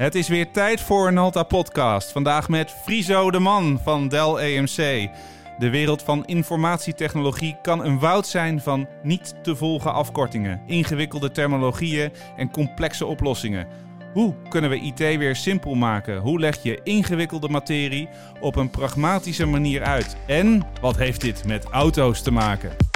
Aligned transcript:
Het 0.00 0.14
is 0.14 0.28
weer 0.28 0.50
tijd 0.50 0.80
voor 0.80 1.08
een 1.08 1.18
Alta 1.18 1.42
podcast. 1.42 2.12
Vandaag 2.12 2.48
met 2.48 2.70
Friso 2.70 3.30
de 3.30 3.38
Man 3.38 3.80
van 3.82 4.08
Dell 4.08 4.34
EMC. 4.34 5.10
De 5.58 5.70
wereld 5.70 6.02
van 6.02 6.26
informatietechnologie 6.26 7.56
kan 7.62 7.84
een 7.84 7.98
woud 7.98 8.26
zijn 8.26 8.60
van 8.60 8.88
niet 9.02 9.34
te 9.42 9.56
volgen 9.56 9.92
afkortingen, 9.92 10.62
ingewikkelde 10.66 11.30
terminologieën 11.30 12.12
en 12.36 12.50
complexe 12.50 13.06
oplossingen. 13.06 13.66
Hoe 14.12 14.34
kunnen 14.48 14.70
we 14.70 14.80
IT 14.80 14.98
weer 14.98 15.36
simpel 15.36 15.74
maken? 15.74 16.18
Hoe 16.18 16.40
leg 16.40 16.62
je 16.62 16.80
ingewikkelde 16.82 17.48
materie 17.48 18.08
op 18.40 18.56
een 18.56 18.70
pragmatische 18.70 19.46
manier 19.46 19.82
uit? 19.82 20.16
En 20.26 20.62
wat 20.80 20.96
heeft 20.96 21.20
dit 21.20 21.44
met 21.46 21.64
auto's 21.64 22.22
te 22.22 22.30
maken? 22.30 22.89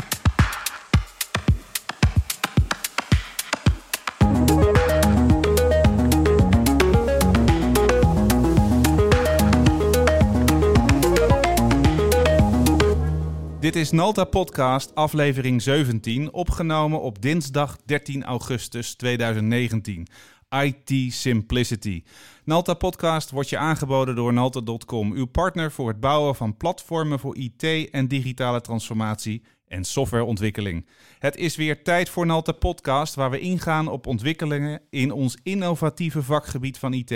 Dit 13.74 13.82
is 13.82 13.90
Nalta 13.90 14.24
Podcast, 14.24 14.94
aflevering 14.94 15.62
17, 15.62 16.32
opgenomen 16.32 17.00
op 17.00 17.22
dinsdag 17.22 17.76
13 17.84 18.24
augustus 18.24 18.94
2019. 18.94 20.06
IT 20.50 21.12
Simplicity. 21.12 22.02
Nalta 22.44 22.74
Podcast 22.74 23.30
wordt 23.30 23.48
je 23.48 23.58
aangeboden 23.58 24.14
door 24.14 24.32
Nalta.com, 24.32 25.12
uw 25.12 25.26
partner 25.26 25.72
voor 25.72 25.88
het 25.88 26.00
bouwen 26.00 26.34
van 26.34 26.56
platformen 26.56 27.18
voor 27.18 27.36
IT 27.36 27.90
en 27.90 28.08
digitale 28.08 28.60
transformatie 28.60 29.42
en 29.66 29.84
softwareontwikkeling. 29.84 30.86
Het 31.18 31.36
is 31.36 31.56
weer 31.56 31.82
tijd 31.82 32.08
voor 32.08 32.26
Nalta 32.26 32.52
Podcast, 32.52 33.14
waar 33.14 33.30
we 33.30 33.40
ingaan 33.40 33.88
op 33.88 34.06
ontwikkelingen 34.06 34.80
in 34.90 35.12
ons 35.12 35.38
innovatieve 35.42 36.22
vakgebied 36.22 36.78
van 36.78 36.92
IT. 36.92 37.10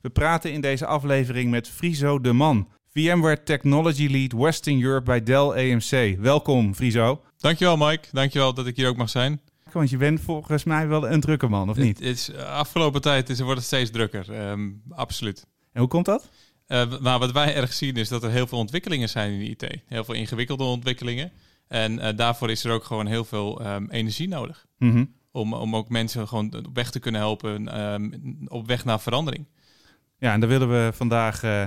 We 0.00 0.10
praten 0.12 0.52
in 0.52 0.60
deze 0.60 0.86
aflevering 0.86 1.50
met 1.50 1.68
Friso 1.68 2.20
de 2.20 2.32
Man. 2.32 2.68
VMware 2.98 3.42
Technology 3.42 4.06
Lead 4.06 4.32
Western 4.32 4.82
Europe 4.82 5.04
bij 5.04 5.22
Dell 5.22 5.50
EMC. 5.50 6.18
Welkom, 6.20 6.74
Friso. 6.74 7.22
Dankjewel, 7.36 7.76
Mike. 7.76 8.08
Dankjewel 8.12 8.54
dat 8.54 8.66
ik 8.66 8.76
hier 8.76 8.88
ook 8.88 8.96
mag 8.96 9.10
zijn. 9.10 9.40
Want 9.72 9.90
je 9.90 9.96
bent 9.96 10.20
volgens 10.20 10.64
mij 10.64 10.88
wel 10.88 11.08
een 11.08 11.20
drukke 11.20 11.48
man, 11.48 11.70
of 11.70 11.76
niet? 11.76 11.98
Het 11.98 12.06
is, 12.06 12.30
uh, 12.30 12.36
afgelopen 12.36 13.00
tijd 13.00 13.28
is, 13.28 13.40
wordt 13.40 13.58
het 13.58 13.66
steeds 13.66 13.90
drukker, 13.90 14.50
um, 14.50 14.82
absoluut. 14.90 15.46
En 15.72 15.80
hoe 15.80 15.88
komt 15.88 16.04
dat? 16.04 16.28
Uh, 16.68 16.98
maar 16.98 17.18
wat 17.18 17.32
wij 17.32 17.54
erg 17.54 17.72
zien 17.72 17.96
is 17.96 18.08
dat 18.08 18.22
er 18.22 18.30
heel 18.30 18.46
veel 18.46 18.58
ontwikkelingen 18.58 19.08
zijn 19.08 19.32
in 19.32 19.38
de 19.38 19.66
IT. 19.66 19.82
Heel 19.86 20.04
veel 20.04 20.14
ingewikkelde 20.14 20.64
ontwikkelingen. 20.64 21.32
En 21.68 21.92
uh, 21.92 22.08
daarvoor 22.16 22.50
is 22.50 22.64
er 22.64 22.72
ook 22.72 22.84
gewoon 22.84 23.06
heel 23.06 23.24
veel 23.24 23.66
um, 23.66 23.90
energie 23.90 24.28
nodig. 24.28 24.66
Mm 24.78 24.90
-hmm. 24.90 25.14
om, 25.30 25.52
om 25.52 25.76
ook 25.76 25.88
mensen 25.88 26.28
gewoon 26.28 26.54
op 26.54 26.74
weg 26.74 26.90
te 26.90 26.98
kunnen 26.98 27.20
helpen, 27.20 27.80
um, 27.80 28.38
op 28.48 28.66
weg 28.66 28.84
naar 28.84 29.00
verandering. 29.00 29.46
Ja, 30.18 30.32
en 30.32 30.40
daar 30.40 30.48
willen 30.48 30.68
we 30.68 30.90
vandaag 30.92 31.44
uh, 31.44 31.64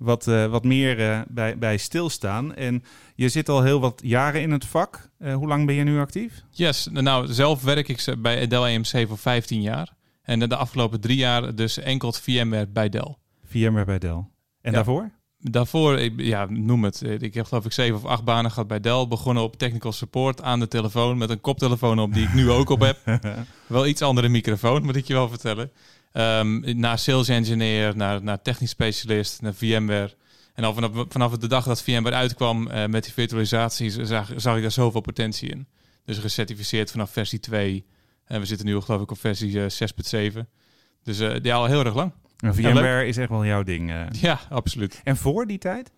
wat 0.00 0.64
meer 0.64 0.98
uh, 0.98 1.20
bij, 1.28 1.58
bij 1.58 1.76
stilstaan. 1.76 2.54
En 2.54 2.84
je 3.14 3.28
zit 3.28 3.48
al 3.48 3.62
heel 3.62 3.80
wat 3.80 4.00
jaren 4.04 4.40
in 4.40 4.50
het 4.50 4.64
vak. 4.64 5.10
Uh, 5.18 5.34
hoe 5.34 5.48
lang 5.48 5.66
ben 5.66 5.74
je 5.74 5.82
nu 5.82 5.98
actief? 5.98 6.42
Yes, 6.50 6.88
nou 6.90 7.32
zelf 7.32 7.62
werk 7.62 7.88
ik 7.88 8.14
bij 8.18 8.46
Dell 8.46 8.62
EMC 8.62 9.08
voor 9.08 9.18
15 9.18 9.62
jaar. 9.62 9.92
En 10.22 10.38
de 10.38 10.56
afgelopen 10.56 11.00
drie 11.00 11.16
jaar 11.16 11.54
dus 11.54 11.78
enkel 11.78 12.12
VMware 12.12 12.66
bij 12.66 12.88
Dell. 12.88 13.16
VMware 13.44 13.84
bij 13.84 13.98
Dell. 13.98 14.10
En 14.10 14.26
ja. 14.60 14.70
daarvoor? 14.70 15.10
Daarvoor, 15.38 16.00
ja, 16.16 16.46
noem 16.50 16.84
het. 16.84 17.02
Ik 17.02 17.34
heb 17.34 17.46
geloof 17.46 17.64
ik 17.64 17.72
zeven 17.72 17.96
of 17.96 18.04
acht 18.04 18.24
banen 18.24 18.50
gehad 18.50 18.68
bij 18.68 18.80
Dell. 18.80 19.06
Begonnen 19.08 19.42
op 19.42 19.56
technical 19.56 19.92
support 19.92 20.42
aan 20.42 20.60
de 20.60 20.68
telefoon 20.68 21.18
met 21.18 21.30
een 21.30 21.40
koptelefoon 21.40 21.98
op 21.98 22.14
die 22.14 22.26
ik 22.26 22.34
nu 22.34 22.50
ook 22.50 22.70
op 22.70 22.80
heb. 22.80 23.20
wel 23.66 23.86
iets 23.86 24.02
andere 24.02 24.28
microfoon, 24.28 24.82
moet 24.82 24.96
ik 24.96 25.06
je 25.06 25.14
wel 25.14 25.28
vertellen. 25.28 25.70
Um, 26.12 26.62
naar 26.78 26.98
sales 26.98 27.28
engineer, 27.28 27.96
naar, 27.96 28.22
naar 28.22 28.42
technisch 28.42 28.70
specialist, 28.70 29.42
naar 29.42 29.54
VMware. 29.54 30.14
En 30.54 30.64
al 30.64 30.74
vanaf, 30.74 30.90
vanaf 31.08 31.36
de 31.36 31.46
dag 31.46 31.64
dat 31.64 31.82
VMware 31.82 32.14
uitkwam 32.14 32.68
uh, 32.68 32.86
met 32.86 33.04
die 33.04 33.12
virtualisatie, 33.12 34.06
zag, 34.06 34.30
zag 34.36 34.56
ik 34.56 34.62
daar 34.62 34.70
zoveel 34.70 35.00
potentie 35.00 35.48
in. 35.48 35.68
Dus 36.04 36.18
gecertificeerd 36.18 36.90
vanaf 36.90 37.10
versie 37.10 37.40
2. 37.40 37.86
En 38.24 38.40
we 38.40 38.46
zitten 38.46 38.66
nu 38.66 38.80
geloof 38.80 39.02
ik 39.02 39.10
op 39.10 39.18
versie 39.18 39.52
uh, 39.52 39.66
6.7. 40.32 40.38
Dus 41.02 41.20
uh, 41.20 41.36
ja, 41.42 41.54
al 41.54 41.66
heel 41.66 41.84
erg 41.84 41.94
lang. 41.94 42.12
En 42.38 42.54
VMware 42.54 43.06
is 43.06 43.16
echt 43.16 43.28
wel 43.28 43.44
jouw 43.44 43.62
ding. 43.62 43.92
Ja, 44.20 44.40
absoluut. 44.48 45.00
En 45.04 45.16
voor 45.16 45.46
die 45.46 45.58
tijd? 45.58 45.90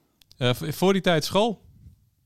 voor 0.58 0.92
die 0.92 1.02
tijd 1.02 1.24
school. 1.24 1.62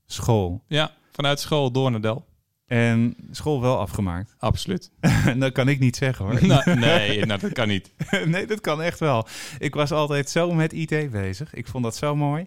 School? 0.05 0.63
Ja, 0.67 0.91
vanuit 1.11 1.39
school 1.39 1.71
door 1.71 1.91
naar 1.91 2.01
Dell. 2.01 2.23
En 2.67 3.15
school 3.31 3.61
wel 3.61 3.79
afgemaakt? 3.79 4.35
Absoluut. 4.39 4.91
dat 5.37 5.51
kan 5.51 5.67
ik 5.67 5.79
niet 5.79 5.95
zeggen 5.95 6.25
hoor. 6.25 6.47
nou, 6.47 6.75
nee, 6.79 7.25
nou, 7.25 7.39
dat 7.39 7.51
kan 7.51 7.67
niet. 7.67 7.91
nee, 8.25 8.47
dat 8.47 8.61
kan 8.61 8.81
echt 8.81 8.99
wel. 8.99 9.27
Ik 9.59 9.73
was 9.73 9.91
altijd 9.91 10.29
zo 10.29 10.53
met 10.53 10.73
IT 10.73 11.11
bezig. 11.11 11.53
Ik 11.53 11.67
vond 11.67 11.83
dat 11.83 11.95
zo 11.95 12.15
mooi. 12.15 12.45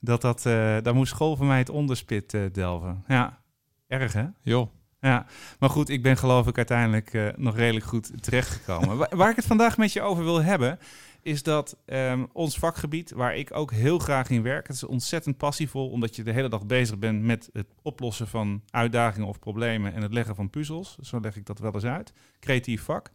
Dat 0.00 0.20
dat, 0.20 0.38
uh, 0.46 0.52
daar 0.82 0.94
moest 0.94 1.12
school 1.12 1.36
voor 1.36 1.46
mij 1.46 1.58
het 1.58 1.70
onderspit 1.70 2.32
uh, 2.34 2.42
delven. 2.52 3.04
Ja, 3.08 3.38
erg 3.86 4.12
hè? 4.12 4.24
Joh. 4.42 4.70
Ja, 5.00 5.26
maar 5.58 5.70
goed, 5.70 5.88
ik 5.88 6.02
ben 6.02 6.16
geloof 6.16 6.46
ik 6.46 6.56
uiteindelijk 6.56 7.12
uh, 7.12 7.28
nog 7.36 7.56
redelijk 7.56 7.84
goed 7.84 8.22
terechtgekomen. 8.22 8.96
waar, 8.96 9.16
waar 9.16 9.30
ik 9.30 9.36
het 9.36 9.46
vandaag 9.46 9.76
met 9.76 9.92
je 9.92 10.02
over 10.02 10.24
wil 10.24 10.42
hebben, 10.42 10.78
is 11.22 11.42
dat 11.42 11.76
um, 11.86 12.28
ons 12.32 12.58
vakgebied, 12.58 13.10
waar 13.10 13.36
ik 13.36 13.56
ook 13.56 13.72
heel 13.72 13.98
graag 13.98 14.30
in 14.30 14.42
werk, 14.42 14.66
het 14.66 14.76
is 14.76 14.84
ontzettend 14.84 15.36
passievol, 15.36 15.90
omdat 15.90 16.16
je 16.16 16.22
de 16.22 16.32
hele 16.32 16.48
dag 16.48 16.66
bezig 16.66 16.98
bent 16.98 17.22
met 17.22 17.50
het 17.52 17.74
oplossen 17.82 18.28
van 18.28 18.62
uitdagingen 18.70 19.28
of 19.28 19.38
problemen 19.38 19.94
en 19.94 20.02
het 20.02 20.12
leggen 20.12 20.34
van 20.34 20.50
puzzels. 20.50 20.96
Zo 21.00 21.20
leg 21.20 21.36
ik 21.36 21.46
dat 21.46 21.58
wel 21.58 21.74
eens 21.74 21.84
uit. 21.84 22.12
Creatief 22.40 22.82
vak. 22.82 23.10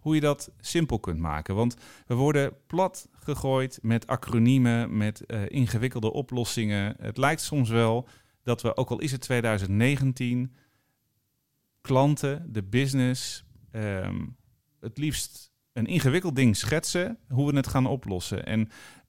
Hoe 0.00 0.14
je 0.14 0.20
dat 0.20 0.50
simpel 0.60 1.00
kunt 1.00 1.18
maken. 1.18 1.54
Want 1.54 1.76
we 2.06 2.14
worden 2.14 2.52
plat 2.66 3.08
gegooid 3.12 3.78
met 3.82 4.06
acroniemen, 4.06 4.96
met 4.96 5.22
uh, 5.26 5.42
ingewikkelde 5.48 6.12
oplossingen. 6.12 6.96
Het 7.00 7.16
lijkt 7.16 7.40
soms 7.40 7.68
wel 7.68 8.08
dat 8.42 8.62
we, 8.62 8.76
ook 8.76 8.90
al 8.90 9.00
is 9.00 9.12
het 9.12 9.20
2019, 9.20 10.54
klanten, 11.80 12.52
de 12.52 12.62
business, 12.62 13.44
um, 13.72 14.36
het 14.80 14.98
liefst 14.98 15.49
een 15.80 15.86
ingewikkeld 15.86 16.36
ding 16.36 16.56
schetsen, 16.56 17.18
hoe 17.28 17.50
we 17.50 17.56
het 17.56 17.66
gaan 17.66 17.86
oplossen. 17.86 18.46
En 18.46 18.68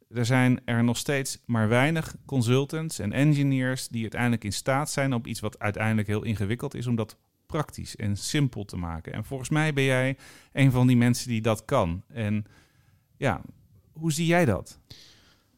er 0.10 0.26
zijn 0.26 0.62
er 0.66 0.84
nog 0.84 0.98
steeds 0.98 1.42
maar 1.46 1.68
weinig 1.68 2.16
consultants 2.26 3.00
en 3.00 3.14
engineers 3.14 3.88
die 3.88 4.02
uiteindelijk 4.02 4.44
in 4.44 4.54
staat 4.54 4.92
zijn 4.92 5.14
op 5.14 5.28
iets 5.28 5.40
wat 5.40 5.60
uiteindelijk 5.60 6.08
heel 6.08 6.24
ingewikkeld 6.24 6.76
is, 6.76 6.88
om 6.88 6.96
dat 6.96 7.18
praktisch 7.46 7.96
en 7.96 8.18
simpel 8.18 8.66
te 8.66 8.78
maken. 8.78 9.14
En 9.14 9.26
volgens 9.26 9.50
mij 9.50 9.74
ben 9.74 9.84
jij 9.84 10.18
een 10.54 10.72
van 10.72 10.88
die 10.88 10.98
mensen 10.98 11.28
die 11.28 11.42
dat 11.42 11.66
kan. 11.66 12.04
En 12.08 12.46
ja, 13.18 13.42
hoe 13.92 14.12
zie 14.12 14.26
jij 14.26 14.46
dat? 14.46 14.80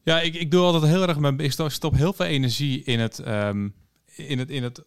Ja, 0.04 0.22
ik, 0.22 0.36
ik 0.36 0.52
doe 0.52 0.62
altijd 0.62 0.92
heel 0.92 1.08
erg 1.08 1.20
mijn. 1.20 1.40
Ik 1.40 1.52
stop 1.52 1.96
heel 1.96 2.14
veel 2.14 2.26
energie 2.26 2.84
in 2.84 3.00
het, 3.00 3.28
um, 3.28 3.74
in 4.16 4.40
het, 4.40 4.50
in 4.50 4.64
het 4.64 4.84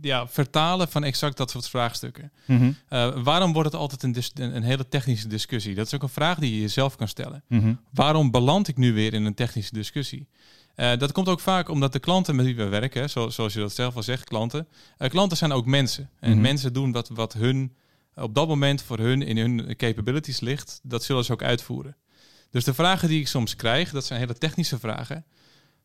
ja, 0.00 0.28
vertalen 0.28 0.88
van 0.88 1.04
exact 1.04 1.36
dat 1.36 1.50
soort 1.50 1.68
vraagstukken. 1.68 2.32
Mm 2.46 2.58
-hmm. 2.58 2.76
uh, 2.90 3.22
waarom 3.22 3.52
wordt 3.52 3.72
het 3.72 3.80
altijd 3.80 4.02
een, 4.02 4.16
een, 4.34 4.56
een, 4.56 4.62
hele 4.62 4.88
technische 4.88 5.28
discussie? 5.28 5.74
Dat 5.74 5.86
is 5.86 5.94
ook 5.94 6.02
een 6.02 6.08
vraag 6.08 6.38
die 6.38 6.54
je 6.54 6.60
jezelf 6.60 6.96
kan 6.96 7.08
stellen. 7.08 7.42
Mm 7.48 7.60
-hmm. 7.60 7.80
Waarom 7.92 8.30
beland 8.30 8.68
ik 8.68 8.76
nu 8.76 8.92
weer 8.92 9.14
in 9.14 9.24
een 9.24 9.34
technische 9.34 9.74
discussie? 9.74 10.28
Uh, 10.76 10.96
dat 10.96 11.12
komt 11.12 11.28
ook 11.28 11.40
vaak 11.40 11.68
omdat 11.68 11.92
de 11.92 11.98
klanten 11.98 12.36
met 12.36 12.44
wie 12.44 12.56
we 12.56 12.68
werken, 12.68 13.10
zo, 13.10 13.28
zoals 13.28 13.52
je 13.52 13.60
dat 13.60 13.74
zelf 13.74 13.96
al 13.96 14.02
zegt, 14.02 14.24
klanten. 14.24 14.68
Uh, 14.98 15.08
klanten 15.08 15.36
zijn 15.36 15.52
ook 15.52 15.66
mensen. 15.66 16.10
En 16.20 16.28
mm 16.28 16.34
-hmm. 16.34 16.42
mensen 16.42 16.72
doen 16.72 16.92
wat, 16.92 17.08
wat 17.08 17.32
hun 17.32 17.74
op 18.14 18.34
dat 18.34 18.48
moment 18.48 18.82
voor 18.82 18.98
hun 18.98 19.22
in 19.22 19.36
hun 19.36 19.76
capabilities 19.76 20.40
ligt. 20.40 20.80
Dat 20.82 21.04
zullen 21.04 21.24
ze 21.24 21.32
ook 21.32 21.42
uitvoeren. 21.42 21.96
Dus 22.50 22.64
de 22.64 22.74
vragen 22.74 23.08
die 23.08 23.20
ik 23.20 23.28
soms 23.28 23.56
krijg, 23.56 23.90
dat 23.90 24.04
zijn 24.04 24.20
hele 24.20 24.34
technische 24.34 24.78
vragen. 24.78 25.24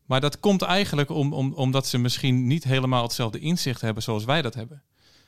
Maar 0.06 0.22
dat 0.22 0.40
komt 0.40 0.62
eigenlijk 0.62 1.10
om, 1.10 1.34
om, 1.34 1.54
omdat 1.54 1.88
ze 1.88 1.98
misschien 1.98 2.48
niet 2.48 2.64
helemaal 2.64 3.04
hetzelfde 3.04 3.40
inzicht 3.40 3.82
hebben 3.82 4.04
zoals 4.04 4.26
wij 4.26 4.42
dat 4.42 4.54
hebben. 4.54 4.84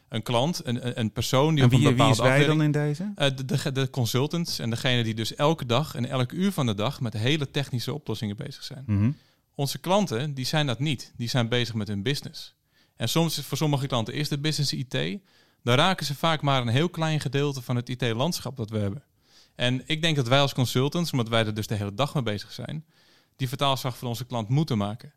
Een 0.10 0.24
klant, 0.24 0.62
een, 0.64 1.00
een 1.00 1.12
persoon 1.12 1.56
die 1.56 1.64
en 1.64 1.70
wie, 1.70 1.80
op 1.80 1.86
een 1.86 1.92
bepaalde 1.92 2.22
wie 2.22 2.32
is 2.32 2.38
wij 2.38 2.46
dan 2.46 2.62
in 2.62 2.72
deze? 2.72 3.04
Uh, 3.04 3.28
de, 3.36 3.46
de, 3.46 3.72
de, 3.72 3.90
consultants 3.90 4.60
en 4.60 4.70
degene 4.70 5.04
die 5.04 5.14
dus 5.14 5.36
elke 5.36 5.66
dag 5.66 5.96
en 5.96 6.06
elk 6.06 6.32
uur 6.32 6.52
van 6.52 6.66
de 6.66 6.74
dag 6.74 7.02
met 7.02 7.14
hele 7.14 7.52
technische 7.52 7.94
oplossingen 7.94 8.38
bezig 8.38 8.64
zijn. 8.64 8.84
Mhm. 8.85 8.97
Mm 8.97 9.02
-hmm. 9.03 9.16
Onze 9.56 9.78
klanten, 9.78 10.34
die 10.34 10.46
zijn 10.46 10.68
dat 10.68 10.80
niet. 10.80 11.14
Die 11.16 11.30
zijn 11.30 11.50
bezig 11.50 11.76
met 11.76 11.88
hun 11.88 12.03
business. 12.03 12.56
En 12.96 13.09
soms, 13.09 13.40
voor 13.40 13.58
sommige 13.58 13.88
klanten 13.88 14.14
is 14.14 14.30
de 14.30 14.40
business 14.40 14.73
IT. 14.73 15.20
Dan 15.64 15.76
raken 15.76 16.06
ze 16.06 16.16
vaak 16.16 16.41
maar 16.41 16.62
een 16.62 16.68
heel 16.68 16.90
klein 16.90 17.20
gedeelte 17.20 17.62
van 17.62 17.76
het 17.76 17.90
IT-landschap 17.90 18.58
dat 18.58 18.70
we 18.70 18.78
hebben. 18.78 19.03
En 19.56 19.82
ik 19.85 20.02
denk 20.02 20.16
dat 20.16 20.28
wij 20.28 20.40
als 20.40 20.53
consultants, 20.53 21.12
omdat 21.12 21.30
wij 21.30 21.46
er 21.46 21.53
dus 21.53 21.68
de 21.68 21.76
hele 21.76 21.94
dag 21.94 22.14
mee 22.14 22.23
bezig 22.23 22.52
zijn, 22.52 22.85
die 23.37 23.47
vertaalslag 23.47 23.97
voor 23.97 24.07
onze 24.07 24.25
klant 24.25 24.49
moeten 24.49 24.78
maken. 24.78 25.13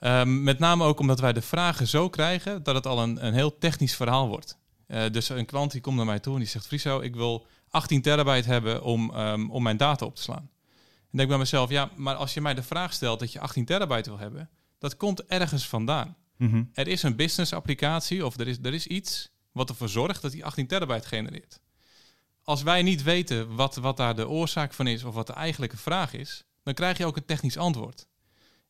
Um, 0.00 0.42
met 0.42 0.58
name 0.58 0.84
ook 0.84 1.00
omdat 1.00 1.20
wij 1.20 1.32
de 1.32 1.42
vragen 1.42 1.86
zo 1.86 2.08
krijgen 2.08 2.62
dat 2.62 2.74
het 2.74 2.86
al 2.86 3.02
een, 3.02 3.26
een 3.26 3.34
heel 3.34 3.58
technisch 3.58 3.96
verhaal 3.96 4.28
wordt. 4.28 4.58
Uh, 4.88 5.02
dus 5.12 5.28
een 5.28 5.46
klant 5.46 5.72
die 5.72 5.80
komt 5.80 5.96
naar 5.96 6.06
mij 6.06 6.18
toe 6.18 6.32
en 6.32 6.38
die 6.38 6.48
zegt: 6.48 6.66
Friso, 6.66 7.00
ik 7.00 7.14
wil 7.14 7.46
18 7.70 8.02
terabyte 8.02 8.48
hebben 8.48 8.82
om, 8.82 9.14
um, 9.16 9.50
om 9.50 9.62
mijn 9.62 9.76
data 9.76 10.06
op 10.06 10.14
te 10.14 10.22
slaan. 10.22 10.50
En 11.10 11.18
denk 11.18 11.28
bij 11.28 11.38
mezelf: 11.38 11.70
ja, 11.70 11.90
maar 11.96 12.14
als 12.14 12.34
je 12.34 12.40
mij 12.40 12.54
de 12.54 12.62
vraag 12.62 12.92
stelt 12.92 13.20
dat 13.20 13.32
je 13.32 13.40
18 13.40 13.64
terabyte 13.64 14.10
wil 14.10 14.18
hebben, 14.18 14.50
dat 14.78 14.96
komt 14.96 15.24
ergens 15.24 15.68
vandaan. 15.68 16.16
Mhm. 16.36 16.48
Mm 16.48 16.54
-hmm. 16.54 16.70
Er 16.72 16.88
is 16.88 17.02
een 17.02 17.16
business 17.16 17.52
applicatie 17.52 18.26
of 18.26 18.38
er 18.38 18.48
is, 18.48 18.58
er 18.62 18.74
is 18.74 18.86
iets 18.86 19.30
wat 19.52 19.68
ervoor 19.68 19.88
zorgt 19.88 20.22
dat 20.22 20.32
die 20.32 20.44
18 20.44 20.66
terabyte 20.66 21.08
genereert. 21.08 21.60
als 22.42 22.62
wij 22.62 22.82
niet 22.82 23.02
weten 23.02 23.54
wat, 23.54 23.76
wat 23.76 23.96
daar 23.96 24.16
de 24.16 24.28
oorzaak 24.28 24.72
van 24.72 24.86
is 24.86 25.04
of 25.04 25.14
wat 25.14 25.26
de 25.26 25.32
eigenlijke 25.32 25.76
vraag 25.76 26.12
is, 26.12 26.44
dan 26.66 26.74
krijg 26.74 26.98
je 26.98 27.06
ook 27.06 27.16
een 27.16 27.24
technisch 27.24 27.56
antwoord. 27.56 28.08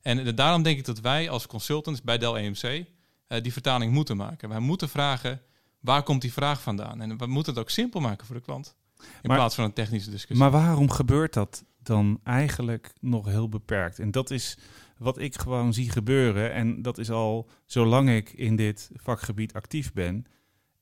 En 0.03 0.35
daarom 0.35 0.63
denk 0.63 0.79
ik 0.79 0.85
dat 0.85 1.01
wij 1.01 1.31
als 1.31 1.47
consultants 1.47 2.03
bij 2.03 2.19
Dell 2.19 2.35
EMC 2.35 2.63
uh, 2.63 3.43
die 3.43 3.53
vertaling 3.53 3.93
moeten 3.93 4.17
maken. 4.17 4.49
Wij 4.49 4.59
moeten 4.59 4.89
vragen, 4.89 5.41
waar 5.81 6.03
komt 6.03 6.21
die 6.21 6.33
vraag 6.33 6.63
vandaan? 6.63 7.01
En 7.01 7.19
we 7.19 7.27
moeten 7.27 7.53
het 7.53 7.63
ook 7.63 7.71
simpel 7.71 8.01
maken 8.01 8.27
voor 8.27 8.37
de 8.37 8.43
klant. 8.43 8.77
In 9.23 9.31
plaats 9.31 9.55
van 9.55 9.65
een 9.65 9.73
technische 9.73 10.11
discussie. 10.11 10.39
Maar 10.39 10.61
waarom 10.61 10.91
gebeurt 10.91 11.33
dat 11.33 11.65
dan 11.83 12.21
eigenlijk 12.25 12.93
nog 13.01 13.27
heel 13.27 13.49
beperkt? 13.49 13.99
En 13.99 14.11
dat 14.11 14.31
is 14.31 14.59
wat 14.99 15.19
ik 15.19 15.39
gewoon 15.39 15.75
zie 15.75 15.91
gebeuren. 15.91 16.53
En 16.53 16.83
dat 16.83 16.99
is 16.99 17.11
al 17.11 17.49
zolang 17.67 18.11
ik 18.11 18.33
in 18.33 18.57
dit 18.57 18.91
vakgebied 18.95 19.53
actief 19.53 19.93
ben. 19.93 20.27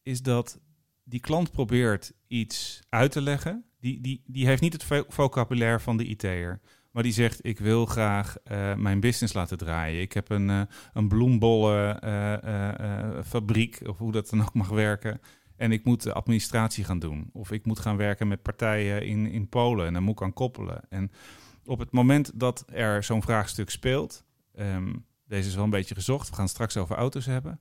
Is 0.02 0.22
dat 0.22 0.58
die 1.04 1.20
klant 1.20 1.50
probeert 1.50 2.12
iets 2.26 2.80
uit 2.88 3.12
te 3.12 3.20
leggen. 3.20 3.64
Die, 3.80 4.00
die, 4.00 4.22
die 4.26 4.46
heeft 4.46 4.62
niet 4.62 4.72
het 4.72 5.04
vocabulaire 5.08 5.80
van 5.80 5.96
de 5.96 6.04
IT'er. 6.04 6.60
Maar 6.94 7.02
die 7.02 7.12
zegt, 7.12 7.46
ik 7.46 7.58
wil 7.58 7.86
graag 7.86 8.36
uh, 8.52 8.74
mijn 8.74 9.00
business 9.00 9.34
laten 9.34 9.58
draaien. 9.58 10.00
Ik 10.00 10.12
heb 10.12 10.30
een, 10.30 10.48
uh, 10.48 10.60
een 10.92 11.08
bloembollenfabriek, 11.08 13.80
uh, 13.80 13.88
of 13.88 13.98
hoe 13.98 14.12
dat 14.12 14.30
dan 14.30 14.42
ook 14.42 14.54
mag 14.54 14.68
werken. 14.68 15.20
En 15.56 15.72
ik 15.72 15.84
moet 15.84 16.02
de 16.02 16.12
administratie 16.12 16.84
gaan 16.84 16.98
doen. 16.98 17.30
Of 17.32 17.50
ik 17.50 17.66
moet 17.66 17.78
gaan 17.78 17.96
werken 17.96 18.28
met 18.28 18.42
partijen 18.42 19.06
in, 19.06 19.26
in 19.26 19.48
Polen. 19.48 19.86
En 19.86 19.92
dan 19.92 20.02
moet 20.02 20.14
ik 20.14 20.22
aan 20.22 20.32
koppelen. 20.32 20.80
En 20.88 21.10
op 21.64 21.78
het 21.78 21.92
moment 21.92 22.30
dat 22.34 22.64
er 22.72 23.04
zo'n 23.04 23.22
vraagstuk 23.22 23.70
speelt... 23.70 24.24
Um, 24.58 25.04
deze 25.26 25.48
is 25.48 25.54
wel 25.54 25.64
een 25.64 25.70
beetje 25.70 25.94
gezocht. 25.94 26.28
We 26.28 26.34
gaan 26.34 26.48
straks 26.48 26.76
over 26.76 26.96
auto's 26.96 27.26
hebben. 27.26 27.60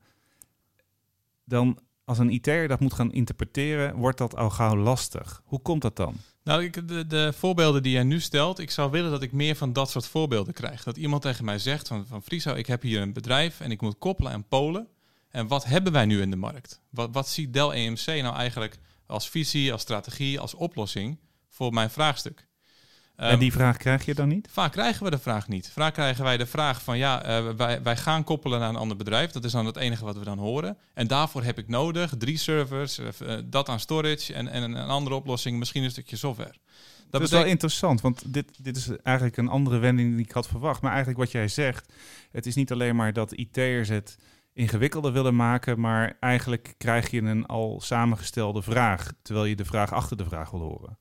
Dan 1.43 1.79
als 2.05 2.17
een 2.17 2.29
IT'er 2.29 2.67
dat 2.67 2.79
moet 2.79 2.93
gaan 2.93 3.11
interpreteren, 3.11 3.95
wordt 3.95 4.17
dat 4.17 4.35
al 4.35 4.49
gauw 4.49 4.75
lastig. 4.75 5.41
Hoe 5.45 5.61
komt 5.61 5.81
dat 5.81 5.95
dan? 5.95 6.15
Nou, 6.43 6.63
ik, 6.63 6.87
de, 6.87 7.07
de, 7.07 7.33
voorbeelden 7.33 7.83
die 7.83 7.91
jij 7.91 8.03
nu 8.03 8.19
stelt, 8.19 8.59
ik 8.59 8.71
zou 8.71 8.91
willen 8.91 9.11
dat 9.11 9.21
ik 9.21 9.31
meer 9.31 9.55
van 9.55 9.73
dat 9.73 9.89
soort 9.89 10.07
voorbeelden 10.07 10.53
krijg. 10.53 10.83
Dat 10.83 10.97
iemand 10.97 11.21
tegen 11.21 11.45
mij 11.45 11.59
zegt 11.59 11.87
van, 11.87 12.07
van 12.07 12.23
Friso, 12.23 12.53
ik 12.53 12.67
heb 12.67 12.81
hier 12.81 13.01
een 13.01 13.13
bedrijf 13.13 13.59
en 13.59 13.71
ik 13.71 13.81
moet 13.81 13.97
koppelen 13.97 14.31
aan 14.31 14.47
Polen. 14.47 14.87
En 15.29 15.47
wat 15.47 15.65
hebben 15.65 15.93
wij 15.93 16.05
nu 16.05 16.21
in 16.21 16.29
de 16.29 16.35
markt? 16.35 16.81
Wat, 16.89 17.09
wat 17.11 17.29
ziet 17.29 17.53
Dell 17.53 17.69
EMC 17.69 18.05
nou 18.05 18.35
eigenlijk 18.35 18.77
als 19.05 19.29
visie, 19.29 19.71
als 19.71 19.81
strategie, 19.81 20.39
als 20.39 20.53
oplossing 20.53 21.19
voor 21.49 21.73
mijn 21.73 21.89
vraagstuk? 21.89 22.47
En 23.15 23.29
ehm, 23.29 23.39
die 23.39 23.51
vraag 23.51 23.77
krijg 23.77 24.05
je 24.05 24.13
dan 24.13 24.27
niet? 24.27 24.47
Vaak 24.51 24.71
krijgen 24.71 25.03
we 25.03 25.09
de 25.09 25.19
vraag 25.19 25.47
niet. 25.47 25.69
Vaak 25.71 25.93
krijgen 25.93 26.23
wij 26.23 26.37
de 26.37 26.45
vraag 26.45 26.83
van 26.83 26.97
ja, 26.97 27.39
uh, 27.39 27.49
wij, 27.49 27.81
wij 27.81 27.97
gaan 27.97 28.23
koppelen 28.23 28.59
naar 28.59 28.69
een 28.69 28.75
ander 28.75 28.97
bedrijf. 28.97 29.31
Dat 29.31 29.43
is 29.43 29.51
dan 29.51 29.65
het 29.65 29.75
enige 29.75 30.05
wat 30.05 30.17
we 30.17 30.23
dan 30.23 30.37
horen. 30.37 30.77
En 30.93 31.07
daarvoor 31.07 31.43
heb 31.43 31.57
ik 31.57 31.67
nodig 31.67 32.13
drie 32.17 32.37
servers, 32.37 32.99
uh, 32.99 33.07
dat 33.45 33.69
aan 33.69 33.79
storage 33.79 34.33
en, 34.33 34.47
en 34.47 34.63
een 34.63 34.75
andere 34.75 35.15
oplossing, 35.15 35.57
misschien 35.57 35.83
een 35.83 35.91
stukje 35.91 36.15
software. 36.15 36.53
Dat, 37.09 37.21
is 37.21 37.29
wel 37.29 37.45
interessant, 37.45 38.01
want 38.01 38.33
dit, 38.33 38.63
dit 38.63 38.77
is 38.77 38.89
eigenlijk 39.03 39.37
een 39.37 39.47
andere 39.47 39.77
wending 39.77 40.15
die 40.15 40.25
ik 40.25 40.31
had 40.31 40.47
verwacht. 40.47 40.81
Maar 40.81 40.91
eigenlijk 40.91 41.19
wat 41.19 41.31
jij 41.31 41.47
zegt, 41.47 41.93
het 42.31 42.45
is 42.45 42.55
niet 42.55 42.71
alleen 42.71 42.95
maar 42.95 43.13
dat 43.13 43.31
IT'ers 43.31 43.89
het 43.89 44.17
ingewikkelder 44.53 45.13
willen 45.13 45.35
maken, 45.35 45.79
maar 45.79 46.17
eigenlijk 46.19 46.73
krijg 46.77 47.11
je 47.11 47.21
een 47.21 47.45
al 47.45 47.81
samengestelde 47.83 48.61
vraag, 48.61 49.11
terwijl 49.21 49.45
je 49.45 49.55
de 49.55 49.65
vraag 49.65 49.93
achter 49.93 50.17
de 50.17 50.25
vraag 50.25 50.49
wil 50.51 50.59
horen. 50.59 50.97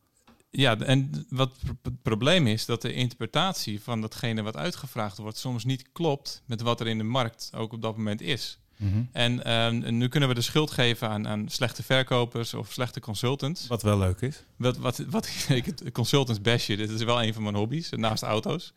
Ja, 0.54 0.78
en 0.78 1.26
wat 1.28 1.56
het 1.82 2.02
probleem 2.02 2.46
is 2.46 2.66
dat 2.66 2.82
de 2.82 2.92
interpretatie 2.92 3.82
van 3.82 4.00
datgene 4.00 4.42
wat 4.42 4.56
uitgevraagd 4.56 5.18
wordt 5.18 5.38
soms 5.38 5.64
niet 5.64 5.84
klopt 5.92 6.42
met 6.46 6.60
wat 6.60 6.80
er 6.80 6.86
in 6.86 6.98
de 6.98 7.04
markt 7.04 7.50
ook 7.54 7.72
op 7.72 7.82
dat 7.82 7.96
moment 7.96 8.20
is. 8.20 8.58
Mhm. 8.76 9.02
En 9.12 9.44
ehm, 9.44 9.96
nu 9.96 10.08
kunnen 10.08 10.28
we 10.28 10.34
de 10.34 10.40
schuld 10.40 10.70
geven 10.70 11.08
aan, 11.08 11.28
aan, 11.28 11.48
slechte 11.48 11.82
verkopers 11.82 12.54
of 12.54 12.72
slechte 12.72 13.00
consultants. 13.00 13.66
Wat 13.66 13.82
wel 13.82 13.98
leuk 13.98 14.20
is. 14.20 14.44
Wat, 14.56 14.76
wat, 14.76 14.98
wat 14.98 15.28
ik 15.48 15.92
consultants 15.92 16.40
bestje, 16.40 16.76
dit 16.76 16.90
is 16.90 17.02
wel 17.02 17.22
een 17.22 17.34
van 17.34 17.42
mijn 17.42 17.54
hobby's, 17.54 17.90
naast 17.90 18.22
auto's. 18.22 18.72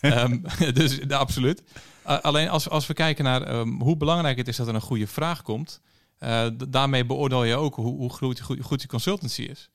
um, 0.00 0.42
dus 0.74 1.08
absoluut. 1.08 1.62
alleen 2.02 2.48
als, 2.48 2.68
als 2.68 2.86
we 2.86 2.94
kijken 2.94 3.24
naar 3.24 3.42
ehm, 3.42 3.68
hoe 3.68 3.96
belangrijk 3.96 4.36
het 4.36 4.48
is 4.48 4.56
dat 4.56 4.68
er 4.68 4.74
een 4.74 4.80
goede 4.80 5.06
vraag 5.06 5.42
komt, 5.42 5.80
uh, 6.20 6.46
daarmee 6.68 7.06
beoordeel 7.06 7.44
je 7.44 7.56
ook 7.56 7.74
hoe, 7.74 7.96
hoe 7.96 8.10
goed, 8.10 8.40
goed, 8.40 8.58
goed 8.62 8.78
die 8.78 8.88
consultancy 8.88 9.42
is. 9.42 9.70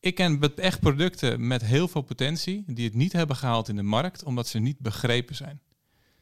Ik 0.00 0.14
ken 0.14 0.54
echt 0.56 0.80
producten 0.80 1.46
met 1.46 1.64
heel 1.64 1.88
veel 1.88 2.02
potentie 2.02 2.64
die 2.66 2.84
het 2.84 2.94
niet 2.94 3.12
hebben 3.12 3.36
gehaald 3.36 3.68
in 3.68 3.76
de 3.76 3.82
markt 3.82 4.24
omdat 4.24 4.48
ze 4.48 4.58
niet 4.58 4.78
begrepen 4.78 5.34
zijn. 5.34 5.60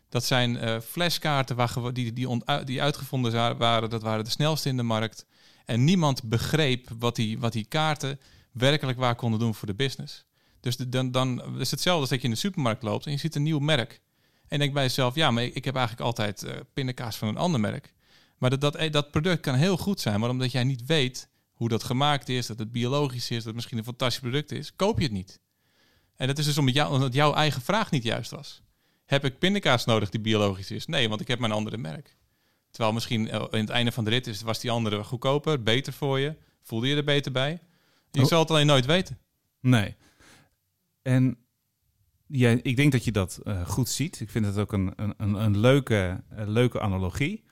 Dat 0.09 0.25
zijn 0.25 0.55
uh, 0.55 0.81
flashkaarten 0.81 1.56
waar, 1.56 1.93
die, 1.93 2.12
die, 2.12 2.43
die 2.65 2.82
uitgevonden 2.82 3.59
waren, 3.59 3.91
dat 3.91 4.03
waren 4.03 4.25
de 4.25 4.31
snelste 4.31 4.69
in 4.69 4.76
de 4.76 4.82
markt. 4.82 5.26
En 5.65 5.85
niemand 5.85 6.23
begreep 6.23 6.88
wat 6.99 7.17
die, 7.17 7.38
wat 7.38 7.53
die 7.53 7.65
kaarten 7.65 8.21
werkelijk 8.53 8.99
waar 8.99 9.15
konden 9.15 9.38
doen 9.41 9.55
voor 9.55 9.67
de 9.67 9.75
business. 9.75 10.25
Dus 10.61 10.77
dan, 10.77 11.11
dan 11.11 11.59
is 11.59 11.70
hetzelfde 11.70 12.00
als 12.00 12.11
dat 12.11 12.20
je 12.20 12.25
in 12.25 12.32
de 12.32 12.41
supermarkt 12.41 12.82
loopt 12.82 13.06
en 13.06 13.12
je 13.12 13.19
ziet 13.19 13.35
een 13.35 13.43
nieuw 13.43 13.59
merk. 13.59 13.93
En 13.93 14.49
je 14.49 14.59
denkt 14.59 14.75
bij 14.75 14.82
jezelf, 14.82 15.15
ja, 15.15 15.31
maar 15.31 15.43
ik, 15.43 15.65
heb 15.65 15.77
eigenlijk 15.77 16.06
altijd 16.06 16.43
uh, 16.43 16.53
pindakaas 16.73 17.17
van 17.17 17.29
een 17.29 17.37
ander 17.37 17.61
merk. 17.61 17.94
Maar 18.38 18.50
dat, 18.50 18.61
dat, 18.61 18.93
dat 18.93 19.11
product 19.11 19.41
kan 19.41 19.55
heel 19.55 19.77
goed 19.77 20.00
zijn, 20.00 20.20
maar 20.20 20.31
omdat 20.31 20.53
jij 20.53 20.65
niet 20.65 20.87
weet 20.87 21.29
hoe 21.65 21.73
dat 21.73 21.85
gemaakt 21.85 22.29
is, 22.29 22.47
dat 22.47 22.59
het 22.59 22.73
biologisch 22.73 23.31
is, 23.31 23.37
dat 23.37 23.45
het 23.45 23.55
misschien 23.55 23.79
een 23.79 23.85
fantastisch 23.85 24.21
product 24.21 24.53
is, 24.53 24.77
koop 24.77 24.99
je 24.99 25.05
het 25.05 25.13
niet. 25.13 25.41
En 26.17 26.27
dat 26.27 26.39
is 26.39 26.45
dus 26.45 26.59
omdat, 26.59 26.75
jou, 26.75 26.93
omdat 26.93 27.15
jouw 27.15 27.35
eigen 27.35 27.63
vraag 27.63 27.91
niet 27.91 28.03
juist 28.03 28.31
was. 28.31 28.63
Heb 29.05 29.25
ik 29.25 29.39
pindakaas 29.39 29.85
nodig 29.85 30.11
die 30.11 30.21
biologisch 30.21 30.71
is? 30.71 30.87
Nee, 30.87 31.09
want 31.09 31.21
ik 31.21 31.29
heb 31.29 31.39
mijn 31.39 31.53
andere 31.53 31.77
merk. 31.77 32.17
Terwijl 32.71 32.95
misschien 32.95 33.29
eh, 33.29 33.45
in 33.51 33.59
het 33.59 33.69
einde 33.69 33.93
van 33.93 34.05
de 34.05 34.11
rit 34.11 34.27
is, 34.27 34.43
was 34.43 34.61
die 34.61 34.71
andere 34.71 35.05
goedkoper, 35.05 35.63
beter 35.63 35.93
voor 35.93 36.19
je. 36.19 36.37
Voelde 36.63 36.89
je 36.89 36.97
er 36.97 37.05
beter 37.05 37.33
bij? 37.33 37.61
Je 38.11 38.21
oh. 38.21 38.27
zal 38.27 38.41
het 38.41 38.51
alleen 38.51 38.67
nooit 38.67 38.87
weten. 38.87 39.19
Nee. 39.61 39.97
En 41.03 41.37
ja, 42.27 42.59
ik 42.63 42.77
denk 42.77 42.93
dat 42.93 43.05
je 43.05 43.13
dat 43.13 43.41
uh, 43.45 43.69
goed 43.69 43.89
ziet. 43.89 44.21
Ik 44.21 44.31
vind 44.31 44.45
het 44.45 44.59
ook 44.59 44.73
een, 44.73 44.93
een, 44.97 45.35
een 45.35 45.59
leuke, 45.59 46.23
een 46.29 46.51
leuke 46.51 46.81
analogie. 46.81 47.45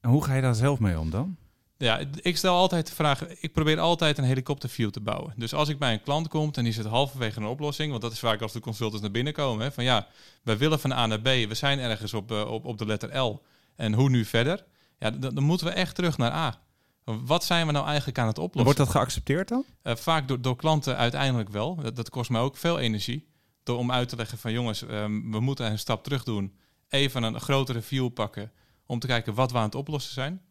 En 0.00 0.10
hoe 0.10 0.24
ga 0.24 0.34
je 0.34 0.42
daar 0.42 0.54
zelf 0.54 0.78
mee 0.78 0.98
om 0.98 1.10
dan? 1.10 1.36
Ja, 1.76 2.00
ik 2.14 2.36
stel 2.36 2.54
altijd 2.54 2.86
de 2.86 2.94
vraag, 2.94 3.26
ik 3.26 3.52
probeer 3.52 3.78
altijd 3.78 4.18
een 4.18 4.24
helikopterview 4.24 4.90
te 4.90 5.00
bouwen. 5.00 5.32
Dus 5.36 5.54
als 5.54 5.68
ik 5.68 5.78
bij 5.78 5.92
een 5.92 6.02
klant 6.02 6.28
kom 6.28 6.50
en 6.52 6.64
die 6.64 6.72
zit 6.72 6.84
halverwege 6.84 7.40
een 7.40 7.46
oplossing, 7.46 7.90
want 7.90 8.02
dat 8.02 8.12
is 8.12 8.18
vaak 8.18 8.42
als 8.42 8.52
de 8.52 8.60
consultants 8.60 9.02
naar 9.02 9.10
binnen 9.10 9.32
komen, 9.32 9.64
hè, 9.64 9.72
van 9.72 9.84
ja, 9.84 10.06
wij 10.42 10.58
willen 10.58 10.80
van 10.80 10.92
A 10.92 11.06
naar 11.06 11.20
B, 11.20 11.24
we 11.24 11.54
zijn 11.54 11.78
ergens 11.78 12.14
op, 12.14 12.32
uh, 12.32 12.50
op, 12.50 12.64
op 12.64 12.78
de 12.78 12.86
letter 12.86 13.18
L 13.18 13.42
en 13.76 13.92
hoe 13.92 14.10
nu 14.10 14.24
verder? 14.24 14.64
Ja, 14.98 15.10
dan, 15.10 15.34
dan, 15.34 15.44
moeten 15.44 15.66
we 15.66 15.72
echt 15.72 15.94
terug 15.94 16.18
naar 16.18 16.32
A. 16.32 16.60
Wat 17.04 17.44
zijn 17.44 17.66
we 17.66 17.72
nou 17.72 17.86
eigenlijk 17.86 18.18
aan 18.18 18.26
het 18.26 18.38
oplossen? 18.38 18.64
Wordt 18.64 18.78
dat 18.78 18.88
geaccepteerd 18.88 19.48
dan? 19.48 19.64
Uh, 19.82 19.94
vaak 19.96 20.28
door, 20.28 20.40
door 20.40 20.56
klanten 20.56 20.96
uiteindelijk 20.96 21.48
wel. 21.48 21.74
Dat, 21.74 21.96
dat, 21.96 22.10
kost 22.10 22.30
mij 22.30 22.40
ook 22.40 22.56
veel 22.56 22.78
energie. 22.78 23.28
Door 23.62 23.78
om 23.78 23.92
uit 23.92 24.08
te 24.08 24.16
leggen 24.16 24.38
van 24.38 24.52
jongens, 24.52 24.82
um, 24.82 25.32
we 25.32 25.40
moeten 25.40 25.66
een 25.70 25.78
stap 25.78 26.04
terug 26.04 26.24
doen. 26.24 26.54
Even 26.88 27.22
een 27.22 27.40
grotere 27.40 27.82
view 27.82 28.12
pakken 28.12 28.52
om 28.86 28.98
te 28.98 29.06
kijken 29.06 29.34
wat 29.34 29.52
we 29.52 29.58
aan 29.58 29.64
het 29.64 29.74
oplossen 29.74 30.12
zijn. 30.12 30.42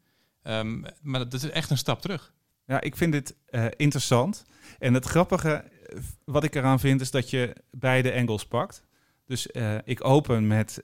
Um, 0.44 0.86
maar 1.02 1.20
dat 1.20 1.34
is 1.34 1.50
echt 1.50 1.70
een 1.70 1.78
stap 1.78 2.02
terug. 2.02 2.34
Ja, 2.66 2.82
ik 2.82 2.96
vind 2.96 3.12
dit 3.12 3.36
uh, 3.50 3.66
interessant. 3.76 4.46
En 4.80 4.94
het 4.94 5.06
grappige 5.06 5.50
eh, 5.54 6.00
wat 6.26 6.44
ik 6.44 6.56
eraan 6.56 6.80
vind 6.80 7.02
is 7.02 7.12
dat 7.12 7.30
je 7.30 7.56
beide 7.72 8.12
engels 8.12 8.46
pakt. 8.46 8.84
Dus 9.26 9.48
uh, 9.52 9.76
ik 9.84 10.04
open 10.04 10.48
met 10.48 10.82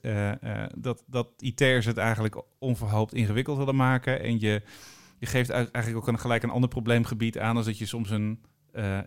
dat, 0.76 1.04
dat 1.06 1.28
IT'ers 1.38 1.86
het 1.86 1.96
eigenlijk 1.96 2.42
onverhoopt 2.58 3.14
ingewikkeld 3.14 3.58
willen 3.58 3.76
maken. 3.76 4.20
En 4.20 4.40
je, 4.40 4.62
je 5.18 5.26
geeft 5.26 5.50
eigenlijk 5.50 5.96
ook 5.96 6.08
een, 6.08 6.18
gelijk 6.18 6.42
een 6.42 6.50
ander 6.50 6.68
probleemgebied 6.68 7.38
aan... 7.38 7.56
als 7.56 7.66
dat 7.66 7.78
je 7.78 7.86
soms 7.86 8.10
een, 8.10 8.40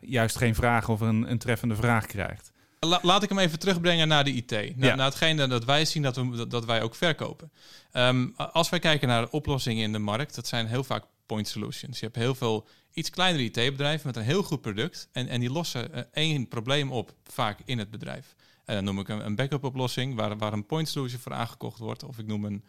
juist 0.01 0.35
geen 0.37 0.55
vraag 0.55 0.89
of 0.89 1.01
een, 1.01 1.31
een 1.31 1.37
treffende 1.37 1.75
vraag 1.75 2.05
krijgt. 2.05 2.52
Laat 3.01 3.23
ik 3.23 3.29
hem 3.29 3.39
even 3.39 3.59
terugbrengen 3.59 4.07
naar 4.07 4.23
de 4.23 4.31
IT. 4.31 4.51
Naar, 4.51 4.65
ja. 4.77 4.95
naar 4.95 5.05
hetgeen 5.05 5.37
dat 5.37 5.65
wij 5.65 5.85
zien 5.85 6.01
dat, 6.01 6.15
we, 6.15 6.47
dat 6.47 6.65
wij 6.65 6.81
ook 6.81 6.95
verkopen. 6.95 7.51
Um, 7.93 8.33
als 8.35 8.69
wij 8.69 8.79
kijken 8.79 9.07
naar 9.07 9.29
oplossingen 9.29 9.83
in 9.83 9.91
de 9.91 9.99
markt, 9.99 10.35
dat 10.35 10.47
zijn 10.47 10.67
heel 10.67 10.83
vaak 10.83 11.03
point 11.25 11.47
solutions. 11.47 11.99
Je 11.99 12.05
hebt 12.05 12.17
heel 12.17 12.35
veel 12.35 12.67
iets 12.93 13.09
kleinere 13.09 13.43
IT-bedrijven 13.43 14.07
met 14.07 14.15
een 14.15 14.23
heel 14.23 14.43
goed 14.43 14.61
product. 14.61 15.09
En, 15.11 15.27
en 15.27 15.39
die 15.39 15.51
lossen 15.51 15.89
uh, 15.93 16.01
één 16.13 16.47
probleem 16.47 16.91
op, 16.91 17.13
vaak 17.23 17.59
in 17.65 17.77
het 17.77 17.89
bedrijf. 17.89 18.35
En 18.65 18.75
dan 18.75 18.83
noem 18.83 18.99
ik 18.99 19.07
een, 19.07 19.25
een 19.25 19.35
backup 19.35 19.63
oplossing 19.63 20.15
waar, 20.15 20.37
waar 20.37 20.53
een 20.53 20.65
point 20.65 20.89
solution 20.89 21.19
voor 21.19 21.33
aangekocht 21.33 21.79
wordt. 21.79 22.03
Of 22.03 22.17
ik 22.17 22.27
noem 22.27 22.45
een, 22.45 22.63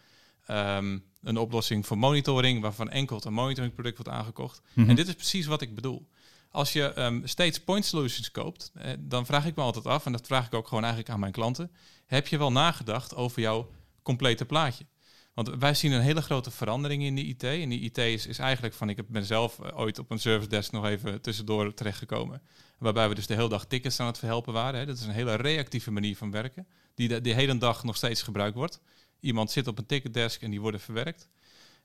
um, 0.50 1.04
een 1.22 1.36
oplossing 1.36 1.86
voor 1.86 1.98
monitoring, 1.98 2.60
waarvan 2.60 2.90
enkel 2.90 3.20
een 3.24 3.32
monitoring 3.32 3.74
product 3.74 3.96
wordt 3.96 4.12
aangekocht. 4.12 4.60
Mm 4.60 4.70
-hmm. 4.74 4.90
En 4.90 4.96
dit 4.96 5.08
is 5.08 5.14
precies 5.14 5.46
wat 5.46 5.62
ik 5.62 5.74
bedoel. 5.74 6.06
Als 6.54 6.72
je 6.72 7.00
um, 7.00 7.26
steeds 7.26 7.60
point 7.60 7.84
solutions 7.84 8.30
koopt, 8.30 8.70
eh, 8.74 8.92
dan 8.98 9.26
vraag 9.26 9.46
ik 9.46 9.56
me 9.56 9.62
altijd 9.62 9.86
af, 9.86 10.06
en 10.06 10.12
dat 10.12 10.26
vraag 10.26 10.46
ik 10.46 10.54
ook 10.54 10.68
gewoon 10.68 10.82
eigenlijk 10.82 11.12
aan 11.12 11.20
mijn 11.20 11.32
klanten. 11.32 11.70
Heb 12.06 12.26
je 12.26 12.38
wel 12.38 12.52
nagedacht 12.52 13.14
over 13.14 13.40
jouw 13.40 13.70
complete 14.02 14.44
plaatje? 14.44 14.86
Want 15.32 15.48
wij 15.48 15.74
zien 15.74 15.92
een 15.92 16.00
hele 16.00 16.22
grote 16.22 16.50
verandering 16.50 17.02
in 17.02 17.14
de 17.14 17.24
IT. 17.24 17.42
En 17.42 17.68
die 17.68 17.80
IT 17.80 17.98
is, 17.98 18.26
is 18.26 18.38
eigenlijk 18.38 18.74
van, 18.74 18.88
ik 18.88 19.08
ben 19.08 19.24
zelf 19.24 19.58
eh, 19.58 19.78
ooit 19.78 19.98
op 19.98 20.10
een 20.10 20.18
service 20.18 20.48
desk 20.48 20.72
nog 20.72 20.86
even 20.86 21.20
tussendoor 21.20 21.74
terechtgekomen. 21.74 22.42
Waarbij 22.78 23.08
we 23.08 23.14
dus 23.14 23.26
de 23.26 23.34
hele 23.34 23.48
dag 23.48 23.66
tickets 23.66 24.00
aan 24.00 24.06
het 24.06 24.18
verhelpen 24.18 24.52
waren. 24.52 24.80
Hè. 24.80 24.86
Dat 24.86 24.96
is 24.96 25.04
een 25.04 25.10
hele 25.10 25.34
reactieve 25.34 25.90
manier 25.90 26.16
van 26.16 26.30
werken, 26.30 26.66
die 26.94 27.20
de, 27.20 27.34
hele 27.34 27.58
dag 27.58 27.84
nog 27.84 27.96
steeds 27.96 28.22
gebruikt 28.22 28.56
wordt. 28.56 28.80
Iemand 29.20 29.50
zit 29.50 29.66
op 29.66 29.78
een 29.78 29.86
ticketdesk 29.86 30.42
en 30.42 30.50
die 30.50 30.60
worden 30.60 30.80
verwerkt. 30.80 31.28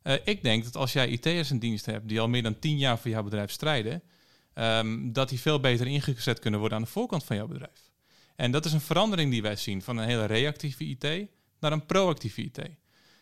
Uh, 0.04 0.14
ik 0.24 0.44
denk 0.44 0.64
dat 0.64 0.76
als 0.76 0.94
jij 0.94 1.08
IT'ers 1.08 1.52
in 1.52 1.60
dienst 1.60 1.86
hebt 1.86 2.08
die 2.08 2.20
al 2.20 2.30
meer 2.30 2.44
dan 2.44 2.60
tien 2.60 2.78
jaar 2.78 3.00
voor 3.00 3.12
jouw 3.12 3.24
bedrijf 3.24 3.52
strijden, 3.52 4.04
ehm, 4.60 5.12
dat 5.12 5.30
die 5.30 5.40
veel 5.40 5.60
beter 5.60 5.88
ingezet 5.88 6.40
kunnen 6.40 6.60
worden 6.60 6.78
aan 6.78 6.84
de 6.84 6.90
voorkant 6.90 7.24
van 7.24 7.36
jouw 7.36 7.48
bedrijf. 7.48 7.92
En 8.36 8.52
dat 8.52 8.66
is 8.66 8.74
een 8.74 8.82
verandering 8.82 9.32
die 9.32 9.42
wij 9.42 9.56
zien 9.56 9.82
van 9.82 9.98
een 9.98 10.08
hele 10.08 10.26
reactieve 10.26 10.84
IT 10.84 11.30
naar 11.60 11.72
een 11.72 11.86
proactieve 11.86 12.42
IT. 12.42 12.60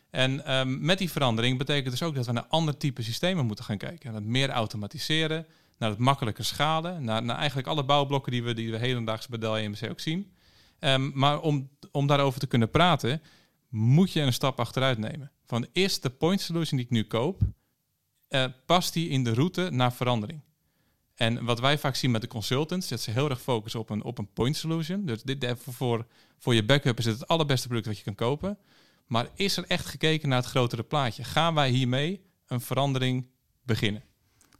En 0.10 0.46
ehm, 0.46 0.86
met 0.86 0.98
die 0.98 1.12
verandering 1.12 1.58
betekent 1.58 1.92
dus 1.92 2.04
ook 2.04 2.16
dat 2.16 2.26
we 2.26 2.32
naar 2.32 2.46
ander 2.48 2.78
type 2.78 3.02
systemen 3.02 3.46
moeten 3.46 3.66
gaan 3.66 3.78
kijken. 3.78 4.12
Naar 4.12 4.22
het 4.22 4.30
meer 4.30 4.50
automatiseren, 4.50 5.46
naar 5.78 5.90
het 5.90 6.00
makkelijker 6.00 6.46
schalen, 6.46 7.04
naar, 7.04 7.24
naar 7.24 7.38
eigenlijk 7.38 7.68
alle 7.68 7.86
bouwblokken 7.86 8.32
die 8.32 8.44
we, 8.44 8.54
die 8.54 8.72
we 8.72 8.78
hedendaags 8.78 9.28
bij 9.28 9.40
Dell 9.40 9.64
EMC 9.64 9.90
ook 9.90 10.00
zien. 10.00 10.32
Um, 10.80 11.12
maar 11.16 11.42
om, 11.42 11.70
om 11.92 12.08
daarover 12.08 12.40
te 12.40 12.48
kunnen 12.48 12.70
praten, 12.70 13.22
moet 13.70 14.12
je 14.12 14.22
een 14.22 14.34
stap 14.34 14.60
achteruit 14.60 14.98
nemen. 14.98 15.32
Van 15.46 15.68
is 15.72 16.02
de 16.02 16.10
point 16.10 16.42
solution 16.42 16.78
die 16.78 16.86
ik 16.86 16.92
nu 16.92 17.04
koop, 17.04 17.42
uh, 18.30 18.46
past 18.66 18.94
die 18.94 19.10
in 19.10 19.24
de 19.24 19.34
route 19.34 19.70
naar 19.72 19.94
verandering? 19.94 20.42
En 21.18 21.46
wat 21.46 21.60
wij 21.60 21.78
vaak 21.78 21.96
zien 21.96 22.12
met 22.12 22.22
de 22.22 22.28
consultants, 22.28 22.88
dat 22.88 23.02
ze 23.02 23.12
heel 23.12 23.30
erg 23.30 23.42
focussen 23.42 23.80
op 23.80 23.90
een, 23.90 24.04
op 24.04 24.18
een 24.18 24.34
point 24.34 24.56
solution. 24.56 25.06
Dus 25.06 25.24
dit, 25.24 25.54
voor, 25.58 26.06
voor 26.38 26.56
je 26.56 26.66
backup 26.66 26.98
is 26.98 27.06
het 27.06 27.20
het 27.20 27.28
allerbeste 27.28 27.68
product 27.68 27.88
wat 27.88 27.98
je 27.98 28.04
kan 28.04 28.16
kopen. 28.16 28.58
Maar 29.08 29.28
is 29.36 29.58
er 29.58 29.66
echt 29.68 29.86
gekeken 29.86 30.30
naar 30.30 30.38
het 30.38 30.48
grotere 30.48 30.84
plaatje? 30.84 31.24
Gaan 31.24 31.54
wij 31.54 31.70
hiermee 31.70 32.22
een 32.48 32.62
verandering 32.62 33.28
beginnen? 33.64 34.04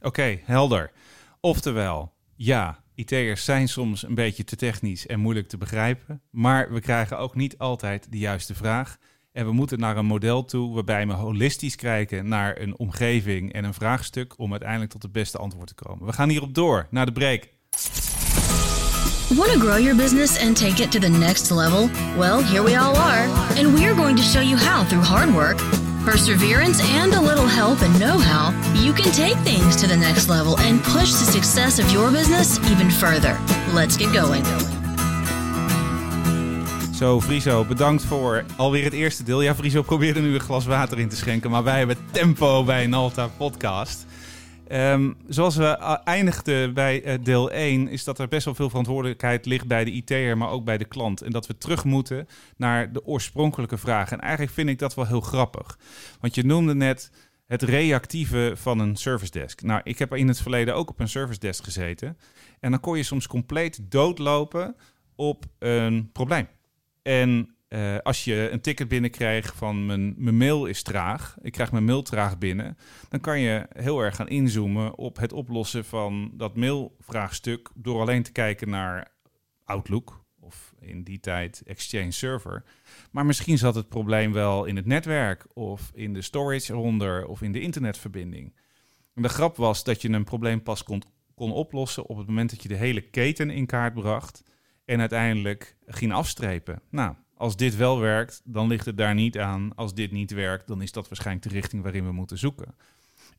Oké, 0.00 0.40
helder. 0.44 0.92
Oftewel, 1.40 2.12
ja, 2.36 2.82
IT'ers 2.94 3.44
zijn 3.44 3.68
soms 3.68 4.02
een 4.02 4.14
beetje 4.14 4.44
te 4.44 4.56
technisch 4.56 5.06
en 5.06 5.20
moeilijk 5.20 5.48
te 5.48 5.58
begrijpen. 5.58 6.22
Maar 6.30 6.72
we 6.72 6.80
krijgen 6.80 7.18
ook 7.18 7.34
niet 7.34 7.58
altijd 7.58 8.06
de 8.10 8.18
juiste 8.18 8.54
vraag. 8.54 8.98
En 9.38 9.46
we 9.46 9.52
moeten 9.52 9.80
naar 9.80 9.96
een 9.96 10.06
model 10.06 10.44
toe 10.44 10.74
waarbij 10.74 11.06
we 11.06 11.12
holistisch 11.12 11.76
kijken 11.76 12.28
naar 12.28 12.60
een 12.60 12.78
omgeving 12.78 13.52
en 13.52 13.64
een 13.64 13.74
vraagstuk 13.74 14.38
om 14.38 14.50
uiteindelijk 14.50 14.90
tot 14.90 15.02
het 15.02 15.12
beste 15.12 15.38
antwoord 15.38 15.66
te 15.66 15.74
komen. 15.74 16.06
We 16.06 16.12
gaan 16.12 16.28
hierop 16.28 16.54
door 16.54 16.86
naar 16.90 17.06
de 17.06 17.12
break. 17.12 17.48
Want 19.28 19.52
to 19.52 19.58
grow 19.58 19.78
your 19.78 19.96
business 19.96 20.46
and 20.46 20.56
take 20.56 20.82
it 20.82 20.90
to 20.90 20.98
the 20.98 21.08
next 21.08 21.50
level? 21.50 21.88
Well, 22.16 22.42
here 22.42 22.62
we 22.62 22.78
all 22.78 22.96
are, 22.96 23.28
and 23.58 23.78
we're 23.78 23.94
going 23.94 24.16
to 24.16 24.22
show 24.22 24.42
you 24.42 24.56
how 24.56 24.86
through 24.86 25.06
hard 25.06 25.30
work, 25.34 25.58
perseverance, 26.04 26.82
and 27.00 27.14
a 27.14 27.20
little 27.20 27.48
help 27.48 27.82
and 27.82 27.98
know 27.98 28.18
how 28.18 28.52
you 28.74 28.92
can 28.92 29.12
take 29.12 29.36
things 29.44 29.76
to 29.76 29.86
the 29.86 29.96
next 29.96 30.28
level 30.28 30.56
and 30.58 30.82
push 30.82 31.12
the 31.12 31.30
success 31.32 31.78
of 31.78 31.92
your 31.92 32.10
business 32.10 32.58
even 32.70 32.90
further. 32.90 33.38
Let's 33.72 33.96
get 33.96 34.12
going. 34.12 34.42
Zo, 36.98 37.20
Friso, 37.20 37.64
bedankt 37.64 38.04
voor 38.04 38.44
alweer 38.56 38.84
het 38.84 38.92
eerste 38.92 39.22
deel. 39.22 39.42
Ja, 39.42 39.54
Friso 39.54 39.82
probeerde 39.82 40.20
nu 40.20 40.34
een 40.34 40.40
glas 40.40 40.66
water 40.66 40.98
in 40.98 41.08
te 41.08 41.16
schenken, 41.16 41.50
maar 41.50 41.64
wij 41.64 41.78
hebben 41.78 41.96
tempo 42.10 42.64
bij 42.64 42.84
een 42.84 42.94
Alta 42.94 43.26
podcast. 43.26 44.06
Um, 44.72 45.16
zoals 45.28 45.56
we 45.56 45.64
eindigden 46.04 46.74
bij 46.74 47.04
uh, 47.04 47.24
deel 47.24 47.50
1, 47.50 47.88
is 47.88 48.04
dat 48.04 48.18
er 48.18 48.28
best 48.28 48.44
wel 48.44 48.54
veel 48.54 48.68
verantwoordelijkheid 48.68 49.46
ligt 49.46 49.66
bij 49.66 49.84
de 49.84 49.90
IT'er, 49.90 50.38
maar 50.38 50.50
ook 50.50 50.64
bij 50.64 50.78
de 50.78 50.84
klant. 50.84 51.22
En 51.22 51.30
dat 51.30 51.46
we 51.46 51.58
terug 51.58 51.84
moeten 51.84 52.28
naar 52.56 52.92
de 52.92 53.04
oorspronkelijke 53.04 53.78
vraag. 53.78 54.12
En 54.12 54.20
eigenlijk 54.20 54.52
vind 54.52 54.68
ik 54.68 54.78
dat 54.78 54.94
wel 54.94 55.06
heel 55.06 55.20
grappig. 55.20 55.78
Want 56.20 56.34
je 56.34 56.44
noemde 56.44 56.74
net 56.74 57.10
het 57.46 57.62
reactieve 57.62 58.52
van 58.56 58.78
een 58.78 58.96
service 58.96 59.30
desk. 59.30 59.62
Nou, 59.62 59.80
ik 59.84 59.98
heb 59.98 60.14
in 60.14 60.28
het 60.28 60.40
verleden 60.40 60.74
ook 60.74 60.90
op 60.90 61.00
een 61.00 61.08
service 61.08 61.40
desk 61.40 61.64
gezeten. 61.64 62.18
En 62.60 62.70
dan 62.70 62.80
kon 62.80 62.96
je 62.96 63.02
soms 63.02 63.26
compleet 63.26 63.80
doodlopen 63.82 64.76
op 65.14 65.44
een 65.58 66.10
probleem. 66.12 66.48
En 67.08 67.56
uh, 67.68 67.98
als 67.98 68.24
je 68.24 68.48
een 68.50 68.60
ticket 68.60 68.88
binnenkrijgt 68.88 69.56
van 69.56 69.86
mijn, 69.86 70.14
mijn 70.16 70.36
mail 70.36 70.66
is 70.66 70.82
traag, 70.82 71.36
ik 71.42 71.52
krijg 71.52 71.72
mijn 71.72 71.84
mail 71.84 72.02
traag 72.02 72.38
binnen, 72.38 72.76
dan 73.08 73.20
kan 73.20 73.40
je 73.40 73.66
heel 73.72 74.00
erg 74.00 74.16
gaan 74.16 74.28
inzoomen 74.28 74.98
op 74.98 75.16
het 75.16 75.32
oplossen 75.32 75.84
van 75.84 76.30
dat 76.34 76.56
mailvraagstuk 76.56 77.70
door 77.74 78.00
alleen 78.00 78.22
te 78.22 78.32
kijken 78.32 78.68
naar 78.68 79.12
Outlook 79.64 80.24
of 80.40 80.74
in 80.80 81.02
die 81.02 81.20
tijd 81.20 81.62
Exchange 81.66 82.10
Server. 82.10 82.64
Maar 83.10 83.26
misschien 83.26 83.58
zat 83.58 83.74
het 83.74 83.88
probleem 83.88 84.32
wel 84.32 84.64
in 84.64 84.76
het 84.76 84.86
netwerk 84.86 85.46
of 85.52 85.90
in 85.94 86.14
de 86.14 86.22
storage 86.22 86.72
eronder 86.72 87.26
of 87.26 87.42
in 87.42 87.52
de 87.52 87.60
internetverbinding. 87.60 88.54
En 89.14 89.22
de 89.22 89.28
grap 89.28 89.56
was 89.56 89.84
dat 89.84 90.02
je 90.02 90.08
een 90.08 90.24
probleem 90.24 90.62
pas 90.62 90.82
kon, 90.82 91.02
kon 91.34 91.52
oplossen 91.52 92.06
op 92.06 92.16
het 92.16 92.26
moment 92.26 92.50
dat 92.50 92.62
je 92.62 92.68
de 92.68 92.74
hele 92.74 93.00
keten 93.00 93.50
in 93.50 93.66
kaart 93.66 93.94
bracht 93.94 94.42
en 94.88 95.00
uiteindelijk 95.00 95.76
ging 95.86 96.12
afstrepen. 96.12 96.80
Nou, 96.90 97.14
als 97.34 97.56
dit 97.56 97.76
wel 97.76 97.98
werkt, 97.98 98.40
dan 98.44 98.68
ligt 98.68 98.86
het 98.86 98.96
daar 98.96 99.14
niet 99.14 99.38
aan. 99.38 99.74
Als 99.74 99.94
dit 99.94 100.12
niet 100.12 100.30
werkt, 100.30 100.66
dan 100.66 100.82
is 100.82 100.92
dat 100.92 101.08
waarschijnlijk 101.08 101.48
de 101.48 101.54
richting 101.54 101.82
waarin 101.82 102.04
we 102.04 102.12
moeten 102.12 102.38
zoeken. 102.38 102.74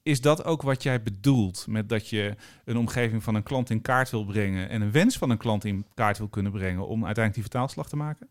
Is 0.03 0.21
dat 0.21 0.43
ook 0.43 0.61
wat 0.61 0.83
jij 0.83 1.03
bedoelt 1.03 1.65
met 1.67 1.89
dat 1.89 2.09
je 2.09 2.35
een 2.65 2.77
omgeving 2.77 3.23
van 3.23 3.35
een 3.35 3.43
klant 3.43 3.69
in 3.69 3.81
kaart 3.81 4.09
wil 4.09 4.25
brengen 4.25 4.69
en 4.69 4.81
een 4.81 4.91
wens 4.91 5.17
van 5.17 5.29
een 5.29 5.37
klant 5.37 5.65
in 5.65 5.85
kaart 5.93 6.17
wil 6.17 6.27
kunnen 6.27 6.51
brengen 6.51 6.87
om 6.87 7.05
uiteindelijk 7.05 7.33
die 7.33 7.43
vertaalslag 7.43 7.89
te 7.89 7.95
maken? 7.95 8.27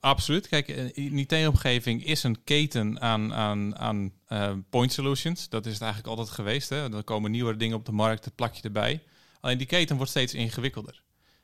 Absoluut. 0.00 0.48
Kijk, 0.48 0.68
een 0.68 1.18
IT-omgeving 1.18 2.04
is 2.04 2.22
een 2.22 2.44
keten 2.44 3.00
aan, 3.00 3.34
aan, 3.34 3.76
aan 3.76 4.12
uh, 4.28 4.52
point 4.70 4.92
solutions. 4.92 5.48
Dat 5.48 5.66
is 5.66 5.72
het 5.72 5.82
eigenlijk 5.82 6.10
altijd 6.10 6.34
geweest. 6.34 6.68
Hè? 6.68 6.96
Er 6.96 7.04
komen 7.04 7.30
nieuwe 7.30 7.56
dingen 7.56 7.76
op 7.76 7.84
de 7.84 7.92
markt, 7.92 8.24
dat 8.24 8.34
plak 8.34 8.54
je 8.54 8.62
erbij. 8.62 9.02
Alleen 9.40 9.58
die 9.58 9.66
keten 9.66 9.96
wordt 9.96 10.10
steeds 10.10 10.34
ingewikkelder. 10.34 11.02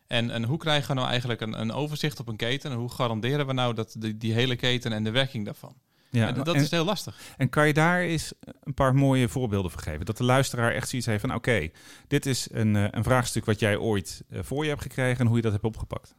En, 0.08 0.30
en 0.30 0.44
hoe 0.44 0.58
krijgen 0.58 0.88
we 0.88 0.94
nou 0.94 1.08
eigenlijk 1.08 1.40
een, 1.40 1.60
een 1.60 1.72
overzicht 1.72 2.20
op 2.20 2.28
een 2.28 2.36
keten? 2.36 2.70
En 2.70 2.76
hoe 2.76 2.90
garanderen 2.90 3.46
we 3.46 3.52
nou 3.52 3.74
dat 3.74 3.94
die, 3.98 4.16
die 4.16 4.32
hele 4.32 4.56
keten 4.56 4.92
en 4.92 5.04
de 5.04 5.10
werking 5.10 5.44
daarvan? 5.44 5.76
Ja, 6.10 6.26
en 6.26 6.44
dat 6.44 6.54
is 6.54 6.70
heel 6.70 6.84
lastig. 6.84 7.20
En 7.36 7.48
kan 7.48 7.66
je 7.66 7.72
daar 7.72 8.00
eens 8.00 8.32
een 8.62 8.74
paar 8.74 8.94
mooie 8.94 9.28
voorbeelden 9.28 9.70
van 9.70 9.80
geven? 9.82 10.06
Dat 10.06 10.16
de 10.16 10.24
luisteraar 10.24 10.72
echt 10.72 10.88
zoiets 10.88 11.06
heeft 11.08 11.20
van... 11.20 11.34
oké, 11.34 11.68
dit 12.06 12.26
is 12.26 12.48
een, 12.50 12.76
eh, 12.76 12.84
een 12.90 13.04
vraagstuk 13.04 13.44
wat 13.44 13.60
jij 13.60 13.76
ooit 13.76 14.24
eh, 14.28 14.38
voor 14.42 14.62
je 14.62 14.70
hebt 14.70 14.82
gekregen... 14.82 15.20
en 15.20 15.26
hoe 15.26 15.36
je 15.36 15.42
dat 15.42 15.52
hebt 15.52 15.64
opgepakt. 15.64 16.14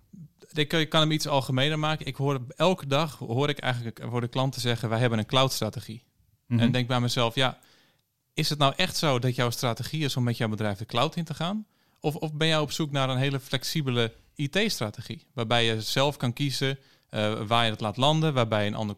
Ik 0.54 0.90
kan 0.90 1.02
hem 1.02 1.12
iets 1.12 1.28
algemener 1.28 1.80
maken. 1.80 2.06
Ik 2.06 2.16
hoor 2.16 2.42
elke 2.56 2.88
dag 2.88 3.18
hoor 3.18 3.50
ik 3.50 3.60
eigenlijk 3.60 4.02
voor 4.10 4.22
de 4.22 4.28
klanten 4.28 4.62
zeggen: 4.62 4.90
wij 4.90 5.00
hebben 5.00 5.20
een 5.20 5.26
cloud-strategie. 5.26 6.04
Mhm. 6.46 6.60
En 6.60 6.72
denk 6.72 6.88
bij 6.88 7.00
mezelf: 7.00 7.36
ja, 7.36 7.58
is 8.34 8.50
het 8.50 8.60
nou 8.60 8.74
echt 8.76 8.98
zo 8.98 9.20
dat 9.20 9.36
jouw 9.36 9.50
strategie 9.50 10.04
is 10.04 10.16
om 10.16 10.24
met 10.24 10.38
jouw 10.38 10.48
bedrijf 10.48 10.78
de 10.78 10.86
cloud 10.86 11.16
in 11.16 11.24
te 11.24 11.34
gaan? 11.34 11.66
Of, 12.00 12.16
of 12.16 12.34
ben 12.34 12.48
jij 12.48 12.60
op 12.60 12.72
zoek 12.72 12.92
naar 12.92 13.10
een 13.10 13.18
hele 13.18 13.40
flexibele 13.40 14.14
IT-strategie, 14.36 15.26
waarbij 15.34 15.66
je 15.66 15.82
zelf 15.82 16.18
kan 16.18 16.34
kiezen 16.34 16.78
uh, 17.12 17.42
waar 17.42 17.66
je 17.66 17.72
het 17.72 17.80
laat 17.80 17.98
landen, 17.98 18.34
waarbij 18.34 18.64
je 18.64 18.70
een 18.70 18.76
ander 18.76 18.96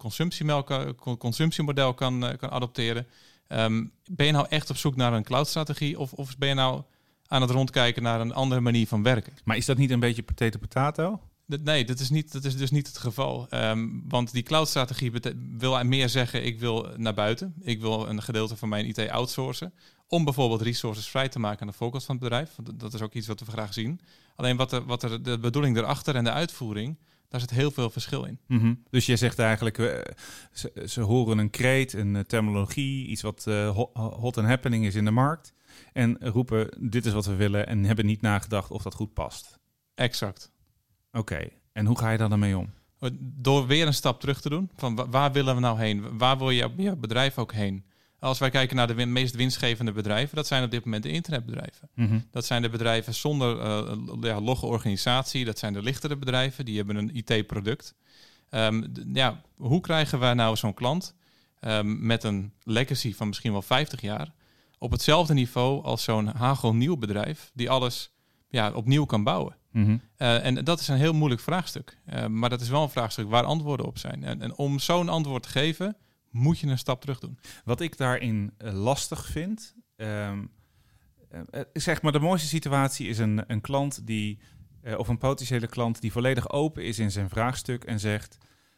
consumptiemodel 1.17 1.93
kan, 1.93 2.24
uh, 2.24 2.29
kan 2.38 2.50
adopteren. 2.50 3.08
Um, 3.48 3.91
ben 4.05 4.25
je 4.25 4.31
nou 4.31 4.46
echt 4.50 4.70
op 4.70 4.77
zoek 4.77 4.96
naar 4.96 5.13
een 5.13 5.24
cloud-strategie 5.24 6.00
of, 6.00 6.13
of 6.13 6.38
ben 6.38 6.50
je 6.50 6.55
nou 6.55 6.81
aan 7.27 7.41
het 7.41 7.51
rondkijken 7.51 8.03
naar 8.03 8.22
een 8.22 8.34
andere 8.34 8.62
manier 8.62 8.88
van 8.88 9.03
werken? 9.03 9.34
Maar 9.43 9.58
is 9.58 9.65
dat 9.65 9.77
niet 9.77 9.91
een 9.91 10.00
beetje 10.00 10.24
potato-potato? 10.24 11.20
Nee, 11.46 11.86
dat 11.86 12.00
is, 12.00 12.10
niet, 12.10 12.31
dat 12.31 12.43
is 12.43 12.58
dus 12.58 12.72
niet 12.72 12.88
het 12.88 12.98
geval. 12.98 13.48
Um, 13.50 14.03
want 14.08 14.31
die 14.31 14.43
cloud-strategie 14.43 15.12
wil 15.58 15.84
meer 15.84 16.10
zeggen: 16.10 16.46
ik 16.46 16.60
wil 16.60 16.89
naar 16.98 17.13
buiten. 17.13 17.53
Ik 17.62 17.81
wil 17.81 18.08
een 18.08 18.22
gedeelte 18.22 18.55
van 18.55 18.70
mijn 18.70 18.86
IT 18.86 19.10
outsourcen 19.10 19.74
om 20.13 20.24
bijvoorbeeld 20.24 20.62
resources 20.62 21.08
vrij 21.08 21.30
te 21.30 21.39
maken 21.39 21.62
aan 21.62 21.68
de 21.68 21.74
voorkant 21.74 22.03
van 22.03 22.15
het 22.15 22.24
bedrijf. 22.24 22.56
Dat 22.75 22.94
is 22.94 23.01
ook 23.01 23.13
iets 23.13 23.27
wat 23.27 23.39
we 23.39 23.51
graag 23.51 23.74
zien. 23.74 24.00
Alleen 24.36 24.58
wat, 24.58 24.72
er, 24.72 24.86
wat 24.86 25.03
er, 25.03 25.24
de 25.24 25.39
bedoeling 25.39 25.77
erachter 25.77 26.15
en 26.15 26.24
de 26.24 26.32
uitvoering, 26.32 26.98
daar 27.27 27.39
zit 27.39 27.50
heel 27.50 27.72
veel 27.72 27.89
verschil 27.89 28.24
in. 28.24 28.39
Mm 28.48 28.84
Dus 28.89 29.06
je 29.06 29.15
zegt 29.15 29.39
eigenlijk, 29.39 29.77
uh, 29.77 30.00
ze, 30.51 30.86
ze, 30.88 31.01
horen 31.01 31.38
een 31.38 31.50
kreet, 31.50 31.94
een 31.94 32.15
uh, 32.15 32.22
terminologie, 32.22 33.08
iets 33.08 33.22
wat 33.22 33.46
uh, 33.48 33.77
hot 33.94 34.38
and 34.38 34.48
happening 34.48 34.86
is 34.86 34.96
in 34.96 35.06
de 35.06 35.12
markt. 35.12 35.53
En 35.94 36.18
roepen, 36.20 36.89
dit 36.89 37.06
is 37.06 37.13
wat 37.13 37.25
we 37.25 37.36
willen 37.36 37.68
en 37.68 37.84
hebben 37.84 38.06
niet 38.06 38.22
nagedacht 38.22 38.72
of 38.72 38.84
dat 38.84 38.94
goed 38.94 39.13
past. 39.13 39.60
Exact. 39.96 40.51
Oké, 41.12 41.48
en 41.72 41.86
hoe 41.86 41.98
ga 41.98 42.12
je 42.12 42.18
dan 42.18 42.32
ermee 42.32 42.58
om? 42.58 42.70
Door 43.20 43.68
weer 43.68 43.88
een 43.88 43.94
stap 43.94 44.20
terug 44.20 44.41
te 44.41 44.50
doen. 44.50 44.72
Van 44.75 45.12
waar 45.12 45.32
willen 45.32 45.56
we 45.56 45.62
nou 45.62 45.80
heen? 45.80 46.18
Waar 46.18 46.38
wil 46.38 46.50
je, 46.50 46.70
je 46.77 46.96
bedrijf 46.96 47.38
ook 47.38 47.53
heen? 47.53 47.86
Als 48.22 48.40
wij 48.40 48.50
kijken 48.50 48.75
naar 48.75 48.96
de 48.96 49.06
meest 49.06 49.36
winstgevende 49.36 49.92
bedrijven, 49.92 50.36
dat 50.36 50.48
zijn 50.48 50.63
op 50.63 50.72
dit 50.72 50.86
moment 50.86 51.04
de 51.04 51.10
internetbedrijven. 51.10 51.90
Mhm. 51.96 52.20
Dat 52.32 52.46
zijn 52.46 52.62
de 52.62 52.70
bedrijven 52.70 53.13
zonder 53.13 53.58
uh, 53.58 53.98
ja, 54.22 54.42
logge 54.42 54.66
organisatie. 54.66 55.46
Dat 55.46 55.60
zijn 55.60 55.74
de 55.74 55.82
lichtere 55.82 56.18
bedrijven, 56.18 56.66
die 56.66 56.78
hebben 56.78 56.96
een 56.96 57.16
IT-product. 57.16 57.96
Um, 58.50 58.84
ehm, 58.84 58.86
ja, 59.13 59.42
hoe 59.56 59.82
krijgen 59.82 60.20
wij 60.20 60.34
nou 60.34 60.56
zo'n 60.56 60.74
klant 60.74 61.16
um, 61.62 62.06
met 62.06 62.24
een 62.24 62.54
legacy 62.63 63.13
van 63.13 63.28
misschien 63.28 63.51
wel 63.51 63.62
50 63.62 64.01
jaar 64.01 64.34
op 64.78 64.92
hetzelfde 64.92 65.34
niveau 65.34 65.84
als 65.84 66.04
zo'n 66.04 66.28
hagelnieuw 66.28 66.98
bedrijf 66.98 67.51
die 67.54 67.70
alles 67.70 68.12
ja, 68.50 68.72
opnieuw 68.72 69.06
kan 69.06 69.24
bouwen? 69.24 69.56
Mhm. 69.72 69.98
Uh, 70.18 70.46
en 70.46 70.63
dat 70.63 70.80
is 70.80 70.88
een 70.88 70.98
heel 70.98 71.13
moeilijk 71.13 71.42
vraagstuk. 71.42 71.98
Uh, 72.13 72.25
maar 72.25 72.50
dat 72.50 72.62
is 72.62 72.70
wel 72.70 72.84
een 72.84 72.90
vraagstuk 72.90 73.30
waar 73.30 73.44
antwoorden 73.44 73.86
op 73.86 73.98
zijn. 73.98 74.24
En, 74.24 74.42
en 74.42 74.56
om 74.56 74.80
zo'n 74.80 75.10
antwoord 75.10 75.44
te 75.44 75.50
geven, 75.50 75.96
moet 76.32 76.60
je 76.60 76.68
een 76.68 76.78
stap 76.78 77.02
terug 77.02 77.20
doen. 77.20 77.40
Wat 77.64 77.82
ik 77.82 77.98
daarin 77.98 78.54
uh, 78.58 78.74
lastig 78.74 79.26
vind, 79.26 79.76
um, 79.96 80.52
uh, 81.32 81.62
zeg 81.74 82.02
maar 82.02 82.12
de 82.12 82.20
mooiste 82.20 82.48
situatie 82.48 83.08
is 83.08 83.18
een, 83.18 83.44
een 83.48 83.62
klant 83.62 84.08
die, 84.08 84.40
of 84.98 85.08
een 85.08 85.18
potentiële 85.18 85.68
klant 85.68 86.02
die 86.02 86.12
volledig 86.12 86.50
open 86.50 86.84
is 86.84 87.00
in 87.00 87.12
zijn 87.12 87.30
vraagstuk 87.30 87.84
en 87.84 88.00
zegt, 88.00 88.38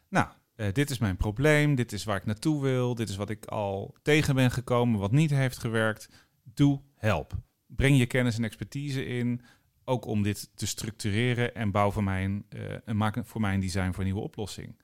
nou, 0.09 0.27
dit 0.71 0.89
is 0.89 0.97
mijn 0.97 1.17
probleem, 1.17 1.75
dit 1.75 1.91
is 1.91 2.03
waar 2.03 2.17
ik 2.17 2.25
naartoe 2.25 2.61
wil, 2.61 2.95
dit 2.95 3.09
is 3.09 3.15
wat 3.15 3.29
ik 3.29 3.45
al 3.45 3.95
tegen 4.01 4.35
ben 4.35 4.51
gekomen, 4.51 4.99
wat 4.99 5.11
niet 5.11 5.29
heeft 5.29 5.57
gewerkt, 5.57 6.09
doe, 6.43 6.81
help. 6.95 7.33
breng 7.65 7.97
je 7.97 8.05
kennis 8.05 8.37
en 8.37 8.43
expertise 8.43 9.05
in, 9.05 9.41
ook 9.85 10.05
om 10.05 10.23
dit 10.23 10.49
te 10.55 10.67
structureren 10.67 11.55
en 11.55 11.71
bouw 11.71 11.91
voor 11.91 12.03
mij 12.03 12.23
een, 12.23 12.45
uh, 12.85 12.95
maak 12.95 13.17
voor 13.23 13.41
mij 13.41 13.53
een 13.53 13.59
design 13.59 13.89
voor 13.89 13.99
een 13.99 14.05
nieuwe 14.05 14.21
oplossing. 14.21 14.75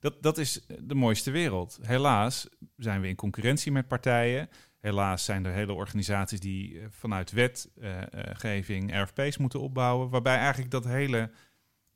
Dat, 0.00 0.22
dat 0.22 0.38
is 0.38 0.66
de 0.80 0.94
mooiste 0.94 1.30
wereld. 1.30 1.78
Helaas 1.82 2.48
zijn 2.76 3.00
we 3.00 3.08
in 3.08 3.14
concurrentie 3.14 3.72
met 3.72 3.88
partijen. 3.88 4.48
Helaas 4.78 5.24
zijn 5.24 5.44
er 5.44 5.52
hele 5.52 5.72
organisaties 5.72 6.40
die 6.40 6.80
vanuit 6.90 7.30
wetgeving 7.30 9.02
RFP's 9.02 9.36
moeten 9.36 9.60
opbouwen, 9.60 10.10
waarbij 10.10 10.36
eigenlijk 10.36 10.70
dat 10.70 10.84
hele 10.84 11.30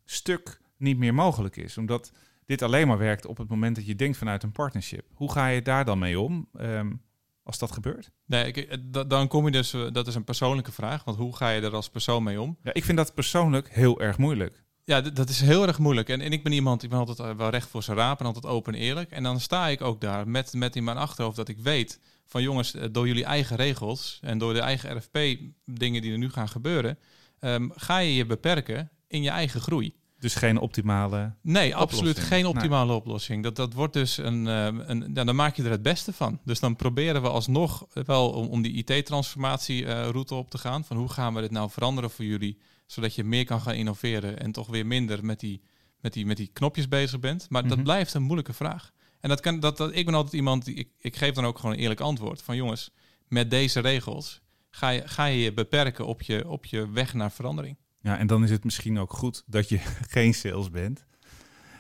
stuk 0.04 0.61
niet 0.76 0.99
meer 0.99 1.14
mogelijk 1.14 1.56
is. 1.56 1.78
Omdat 1.78 2.12
dit 2.47 2.62
alleen 2.62 2.87
maar 2.87 2.99
werkt 2.99 3.26
op 3.26 3.38
het 3.38 3.49
moment 3.49 3.76
dat 3.76 3.87
je 3.87 3.94
denkt 3.94 4.16
vanuit 4.16 4.42
een 4.42 4.52
partnership. 4.52 5.06
Hoe 5.14 5.32
ga 5.32 5.47
je 5.47 5.62
daar 5.62 5.85
dan 5.85 5.99
mee 5.99 6.21
om 6.21 6.49
um, 6.61 7.02
als 7.42 7.59
dat 7.59 7.73
gebeurt? 7.73 8.11
Nee, 8.26 8.52
ik, 8.52 8.78
dan 9.09 9.28
kom 9.28 9.44
je 9.44 9.50
dus, 9.50 9.75
uh, 9.75 9.90
dat 9.92 10.06
is 10.06 10.14
een 10.14 10.25
persoonlijke 10.25 10.73
vraag, 10.73 11.04
want 11.04 11.16
hoe 11.16 11.37
ga 11.37 11.50
je 11.50 11.61
er 11.61 11.75
als 11.75 11.90
persoon 11.90 12.23
mee 12.23 12.40
om? 12.40 12.59
Ja, 12.62 12.75
ik 12.75 12.85
vind 12.85 12.99
dat 12.99 13.14
persoonlijk 13.14 13.68
heel 13.71 14.00
erg 14.00 14.18
moeilijk. 14.18 14.62
Ja, 14.84 15.00
dat 15.00 15.28
is 15.28 15.40
heel 15.40 15.66
erg 15.66 15.78
moeilijk. 15.78 16.08
En, 16.08 16.20
en 16.20 16.32
ik 16.32 16.42
ben 16.42 16.52
iemand 16.52 16.80
die 16.80 16.88
ben 16.88 16.98
altijd 16.98 17.18
eh, 17.18 17.30
wel 17.36 17.50
recht 17.50 17.68
voor 17.68 17.82
zijn 17.82 17.96
raap 17.96 18.20
en 18.20 18.26
altijd 18.26 18.46
open 18.46 18.74
en 18.74 18.80
eerlijk. 18.80 19.10
En 19.10 19.22
dan 19.22 19.40
sta 19.40 19.68
ik 19.68 19.80
ook 19.80 20.00
daar 20.00 20.28
met, 20.28 20.52
met 20.52 20.76
in 20.76 20.84
mijn 20.84 20.96
achterhoofd 20.96 21.36
dat 21.36 21.48
ik 21.48 21.58
weet 21.58 22.00
van 22.26 22.42
jongens, 22.42 22.74
eh, 22.74 22.88
door 22.92 23.06
jullie 23.06 23.24
eigen 23.24 23.56
regels 23.56 24.18
en 24.22 24.38
door 24.38 24.52
de 24.52 24.60
eigen 24.60 24.96
RFP-dingen 24.96 26.02
die 26.02 26.12
er 26.12 26.18
nu 26.18 26.30
gaan 26.30 26.48
gebeuren, 26.48 26.98
um, 27.40 27.72
ga 27.74 27.98
je 27.98 28.14
je 28.14 28.26
beperken 28.26 28.90
in 29.08 29.22
je 29.22 29.30
eigen 29.30 29.60
groei. 29.60 29.94
Dus 30.18 30.34
geen 30.34 30.58
optimale. 30.58 31.34
Nee, 31.40 31.76
absoluut 31.76 32.18
geen 32.18 32.46
optimale 32.46 32.92
oplossing. 32.92 33.42
Dat, 33.42 33.56
dat 33.56 33.72
wordt 33.72 33.92
dus 33.92 34.16
een. 34.16 34.46
een, 34.46 34.90
een 34.90 35.10
ja, 35.14 35.24
dan 35.24 35.36
maak 35.36 35.56
je 35.56 35.62
er 35.62 35.70
het 35.70 35.82
beste 35.82 36.12
van. 36.12 36.40
Dus 36.44 36.60
dan 36.60 36.76
proberen 36.76 37.22
we 37.22 37.28
alsnog 37.28 37.86
wel 37.92 38.30
om, 38.30 38.46
om 38.46 38.62
die 38.62 38.84
IT-transformatie-route 38.84 40.34
op 40.34 40.50
te 40.50 40.58
gaan. 40.58 40.84
Van 40.84 40.96
hoe 40.96 41.08
gaan 41.08 41.34
we 41.34 41.40
dit 41.40 41.50
nou 41.50 41.70
veranderen 41.70 42.10
voor 42.10 42.24
jullie? 42.24 42.58
Zodat 42.92 43.14
je 43.14 43.25
meer 43.25 43.44
kan 43.44 43.61
gaan 43.61 43.75
innoveren 43.75 44.38
en 44.38 44.52
toch 44.52 44.68
weer 44.68 44.87
minder 44.87 45.25
met 45.25 45.40
die, 45.40 45.62
met 46.00 46.12
die, 46.12 46.26
met 46.26 46.37
die 46.37 46.50
knopjes 46.52 46.88
bezig 46.88 47.20
bent. 47.20 47.46
Maar 47.50 47.68
dat 47.68 47.82
blijft 47.82 48.14
een 48.14 48.22
moeilijke 48.22 48.52
vraag. 48.52 48.92
En 49.20 49.28
dat 49.28 49.40
kan, 49.40 49.61
dat, 49.61 49.76
dat, 49.76 49.96
ik 49.96 50.04
ben 50.04 50.14
altijd 50.14 50.34
iemand 50.34 50.64
die. 50.64 50.75
Ik, 50.75 50.88
ik 50.99 51.16
geef 51.16 51.34
dan 51.34 51.44
ook 51.44 51.58
gewoon 51.58 51.75
een 51.75 51.80
eerlijk 51.80 52.00
antwoord. 52.00 52.42
Van 52.42 52.56
jongens, 52.56 52.90
met 53.28 53.50
deze 53.50 53.80
regels 53.80 54.40
ga 54.70 54.88
je 54.88 55.08
ga 55.08 55.25
je, 55.25 55.40
je 55.40 55.52
beperken 55.52 56.06
op 56.06 56.22
je, 56.22 56.49
op 56.49 56.64
je 56.64 56.90
weg 56.90 57.14
naar 57.14 57.32
verandering. 57.32 57.76
Ja, 58.00 58.18
en 58.18 58.26
dan 58.26 58.44
is 58.44 58.50
het 58.50 58.64
misschien 58.64 58.99
ook 58.99 59.12
goed 59.12 59.42
dat 59.46 59.68
je 59.68 59.78
geen 60.16 60.34
sales 60.34 60.70
bent. 60.70 61.04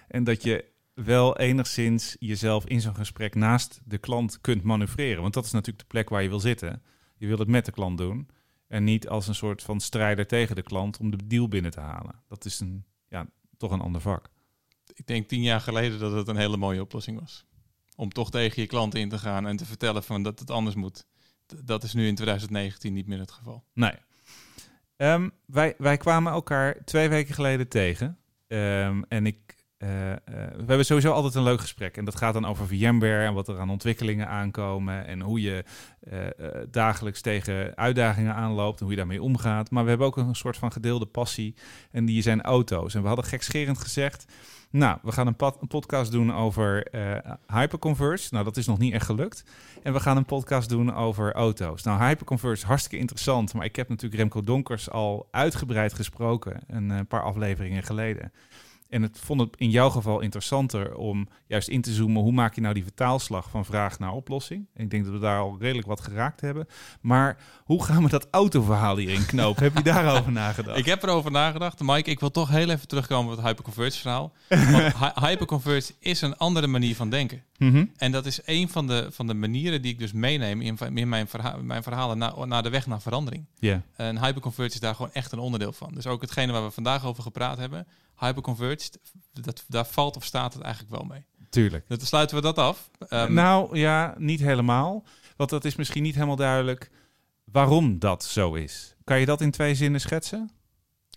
En 0.08 0.24
dat 0.24 0.42
je 0.42 0.64
wel 0.94 1.38
enigszins 1.38 2.16
jezelf 2.18 2.66
in 2.66 2.80
zo'n 2.80 2.94
gesprek 2.94 3.34
naast 3.34 3.80
de 3.84 3.98
klant 3.98 4.40
kunt 4.40 4.62
manoeuvreren. 4.62 5.22
Want 5.22 5.34
dat 5.34 5.44
is 5.44 5.52
natuurlijk 5.52 5.78
de 5.78 5.90
plek 5.90 6.08
waar 6.08 6.22
je 6.22 6.28
wil 6.28 6.40
zitten. 6.40 6.82
Je 7.16 7.26
wil 7.26 7.38
het 7.38 7.48
met 7.48 7.64
de 7.64 7.72
klant 7.72 7.98
doen. 7.98 8.28
En 8.72 8.84
niet 8.84 9.08
als 9.08 9.28
een 9.28 9.34
soort 9.34 9.62
van 9.62 9.80
strijder 9.80 10.26
tegen 10.26 10.56
de 10.56 10.62
klant 10.62 10.98
om 10.98 11.10
de 11.10 11.26
deal 11.26 11.48
binnen 11.48 11.70
te 11.70 11.80
halen. 11.80 12.22
Dat 12.28 12.44
is 12.44 12.60
een, 12.60 12.84
ja, 13.08 13.26
toch 13.56 13.70
een 13.70 13.80
ander 13.80 14.00
vak. 14.00 14.28
Ik 14.94 15.06
denk 15.06 15.28
tien 15.28 15.42
jaar 15.42 15.60
geleden 15.60 15.98
dat 15.98 16.12
het 16.12 16.28
een 16.28 16.36
hele 16.36 16.56
mooie 16.56 16.80
oplossing 16.80 17.20
was. 17.20 17.44
Om 17.96 18.10
toch 18.10 18.30
tegen 18.30 18.62
je 18.62 18.68
klant 18.68 18.94
in 18.94 19.08
te 19.08 19.18
gaan 19.18 19.46
en 19.46 19.56
te 19.56 19.64
vertellen 19.64 20.02
van 20.02 20.22
dat 20.22 20.38
het 20.38 20.50
anders 20.50 20.74
moet. 20.74 21.06
Dat 21.64 21.82
is 21.82 21.94
nu 21.94 22.06
in 22.06 22.14
2019 22.14 22.92
niet 22.92 23.06
meer 23.06 23.18
het 23.18 23.30
geval. 23.30 23.64
Nee. 23.72 23.94
Um, 24.96 25.30
wij, 25.46 25.74
wij 25.78 25.96
kwamen 25.96 26.32
elkaar 26.32 26.84
twee 26.84 27.08
weken 27.08 27.34
geleden 27.34 27.68
tegen. 27.68 28.18
Um, 28.48 29.04
en 29.08 29.26
ik, 29.26 29.61
uh, 29.82 30.10
uh, 30.10 30.16
we 30.56 30.64
hebben 30.66 30.84
sowieso 30.84 31.12
altijd 31.12 31.34
een 31.34 31.42
leuk 31.42 31.60
gesprek. 31.60 31.96
En 31.96 32.04
dat 32.04 32.16
gaat 32.16 32.34
dan 32.34 32.44
over 32.44 32.66
VMware 32.66 33.24
en 33.24 33.34
wat 33.34 33.48
er 33.48 33.58
aan 33.58 33.70
ontwikkelingen 33.70 34.28
aankomen. 34.28 35.06
En 35.06 35.20
hoe 35.20 35.40
je 35.40 35.64
uh, 36.12 36.18
dagelijks 36.70 37.20
tegen 37.20 37.76
uitdagingen 37.76 38.34
aanloopt 38.34 38.78
en 38.78 38.82
hoe 38.82 38.90
je 38.90 38.98
daarmee 38.98 39.22
omgaat. 39.22 39.70
Maar 39.70 39.82
we 39.82 39.88
hebben 39.88 40.06
ook 40.06 40.16
een 40.16 40.34
soort 40.34 40.56
van 40.56 40.72
gedeelde 40.72 41.06
passie. 41.06 41.54
En 41.90 42.04
die 42.04 42.22
zijn 42.22 42.42
auto's. 42.42 42.94
En 42.94 43.00
we 43.00 43.06
hadden 43.06 43.24
gekscherend 43.24 43.78
gezegd. 43.78 44.32
Nou, 44.70 44.98
we 45.02 45.12
gaan 45.12 45.26
een, 45.26 45.68
podcast 45.68 46.12
doen 46.12 46.34
over 46.34 46.86
hyperconverge. 47.46 48.28
Nou, 48.30 48.44
dat 48.44 48.56
is 48.56 48.66
nog 48.66 48.78
niet 48.78 48.92
echt 48.92 49.06
gelukt. 49.06 49.44
En 49.82 49.92
we 49.92 50.00
gaan 50.00 50.16
een 50.16 50.24
podcast 50.24 50.68
doen 50.68 50.94
over 50.94 51.32
auto's. 51.32 51.82
Nou, 51.82 52.02
hyperconverge 52.02 52.66
hartstikke 52.66 52.98
interessant. 52.98 53.54
Maar 53.54 53.64
ik 53.64 53.76
heb 53.76 53.88
natuurlijk 53.88 54.20
Remco 54.20 54.40
Donkers 54.40 54.90
al 54.90 55.28
uitgebreid 55.30 55.92
gesproken. 55.92 56.60
Een 56.66 57.06
paar 57.06 57.22
afleveringen 57.22 57.82
geleden. 57.82 58.32
En 58.92 59.02
het 59.02 59.18
vond 59.18 59.40
het 59.40 59.54
in 59.56 59.70
jouw 59.70 59.90
geval 59.90 60.20
interessanter 60.20 60.94
om 60.94 61.28
juist 61.46 61.68
in 61.68 61.80
te 61.80 61.92
zoomen. 61.92 62.22
Hoe 62.22 62.32
maak 62.32 62.54
je 62.54 62.60
nou 62.60 62.74
die 62.74 62.82
vertaalslag 62.82 63.50
van 63.50 63.64
vraag 63.64 63.98
naar 63.98 64.12
oplossing? 64.12 64.66
En 64.74 64.84
ik 64.84 64.90
denk 64.90 65.04
dat 65.04 65.12
we 65.12 65.18
daar 65.18 65.40
al 65.40 65.56
redelijk 65.60 65.86
wat 65.86 66.00
geraakt 66.00 66.40
hebben. 66.40 66.66
Maar 67.00 67.36
hoe 67.64 67.84
gaan 67.84 68.02
we 68.02 68.08
dat 68.08 68.28
autoverhaal 68.30 68.96
hierin 68.96 69.26
knopen? 69.26 69.62
heb 69.62 69.76
je 69.76 69.82
daarover 69.82 70.32
nagedacht? 70.32 70.78
Ik 70.82 70.86
heb 70.86 71.02
erover 71.02 71.30
nagedacht. 71.30 71.80
Mike, 71.82 72.10
ik 72.10 72.20
wil 72.20 72.30
toch 72.30 72.48
heel 72.48 72.68
even 72.68 72.88
terugkomen 72.88 73.30
op 73.30 73.36
het 73.36 73.46
hyperconverge 73.46 73.98
verhaal. 73.98 74.32
Want 74.48 74.94
hyperconverge 75.26 75.92
is 75.98 76.20
een 76.20 76.36
andere 76.36 76.66
manier 76.66 76.94
van 76.94 77.10
denken. 77.10 77.42
Mm 77.58 77.72
-hmm. 77.72 77.90
En 77.96 78.12
dat 78.12 78.26
is 78.26 78.40
een 78.44 78.68
van 78.68 78.86
de, 78.86 79.06
van 79.10 79.26
de 79.26 79.34
manieren 79.34 79.82
die 79.82 79.92
ik 79.92 79.98
dus 79.98 80.12
meeneem 80.12 80.60
in, 80.60 80.78
in 80.94 81.08
mijn, 81.08 81.28
verha 81.28 81.56
mijn 81.56 81.82
verhalen 81.82 82.18
naar, 82.18 82.48
naar 82.48 82.62
de 82.62 82.70
weg 82.70 82.86
naar 82.86 83.00
verandering. 83.00 83.44
Yeah. 83.58 83.80
En 83.96 84.24
hyperconverge 84.24 84.74
is 84.74 84.80
daar 84.80 84.94
gewoon 84.94 85.12
echt 85.12 85.32
een 85.32 85.38
onderdeel 85.38 85.72
van. 85.72 85.94
Dus 85.94 86.06
ook 86.06 86.20
hetgene 86.20 86.52
waar 86.52 86.64
we 86.64 86.70
vandaag 86.70 87.04
over 87.04 87.22
gepraat 87.22 87.58
hebben, 87.58 87.86
hyperconverged, 88.16 88.98
dat, 89.32 89.64
daar 89.68 89.86
valt 89.86 90.16
of 90.16 90.24
staat 90.24 90.54
het 90.54 90.62
eigenlijk 90.62 90.94
wel 90.94 91.04
mee. 91.04 91.24
Tuurlijk. 91.50 91.84
Dan 91.88 91.98
sluiten 92.00 92.36
we 92.36 92.42
dat 92.42 92.58
af. 92.58 92.90
Um, 93.08 93.32
nou 93.32 93.78
ja, 93.78 94.14
niet 94.18 94.40
helemaal. 94.40 95.04
Want 95.36 95.50
dat 95.50 95.64
is 95.64 95.76
misschien 95.76 96.02
niet 96.02 96.14
helemaal 96.14 96.36
duidelijk 96.36 96.90
waarom 97.44 97.98
dat 97.98 98.24
zo 98.24 98.54
is. 98.54 98.94
Kan 99.04 99.20
je 99.20 99.26
dat 99.26 99.40
in 99.40 99.50
twee 99.50 99.74
zinnen 99.74 100.00
schetsen? 100.00 100.50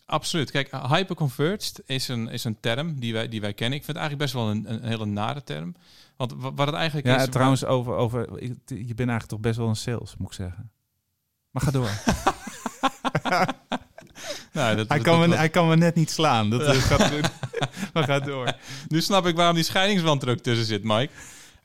Absoluut. 0.05 0.51
Kijk, 0.51 0.71
hyperconverged 0.71 1.81
is 1.85 2.07
een, 2.07 2.27
is 2.27 2.43
een 2.43 2.59
term 2.59 2.99
die 2.99 3.13
wij, 3.13 3.27
die 3.27 3.41
wij 3.41 3.53
kennen. 3.53 3.79
Ik 3.79 3.85
vind 3.85 3.97
het 3.97 4.07
eigenlijk 4.07 4.31
best 4.31 4.33
wel 4.43 4.51
een, 4.51 4.73
een 4.73 4.89
hele 4.89 5.05
nare 5.05 5.43
term. 5.43 5.75
Want 6.15 6.33
wat 6.37 6.67
het 6.67 6.75
eigenlijk 6.75 7.07
ja, 7.07 7.15
is... 7.15 7.23
Ja, 7.23 7.29
trouwens, 7.29 7.65
over, 7.65 7.93
over, 7.93 8.43
je 8.43 8.55
bent 8.67 9.09
eigenlijk 9.09 9.25
toch 9.25 9.39
best 9.39 9.57
wel 9.57 9.67
een 9.67 9.75
sales, 9.75 10.15
moet 10.17 10.27
ik 10.27 10.33
zeggen. 10.33 10.71
Maar 11.49 11.63
ga 11.63 11.71
door. 11.71 11.89
nou, 14.55 14.75
dat, 14.75 14.89
hij, 14.89 14.99
kan 14.99 15.19
dat, 15.19 15.29
me, 15.29 15.35
hij 15.35 15.49
kan 15.49 15.67
me 15.67 15.75
net 15.75 15.95
niet 15.95 16.11
slaan. 16.11 16.49
Dat 16.49 16.61
gaat, 16.77 17.11
maar 17.93 18.03
ga 18.03 18.19
door. 18.19 18.53
Nu 18.87 19.01
snap 19.01 19.25
ik 19.25 19.35
waarom 19.35 19.55
die 19.55 19.63
scheidingswand 19.63 20.43
tussen 20.43 20.65
zit, 20.65 20.83
Mike. 20.83 21.11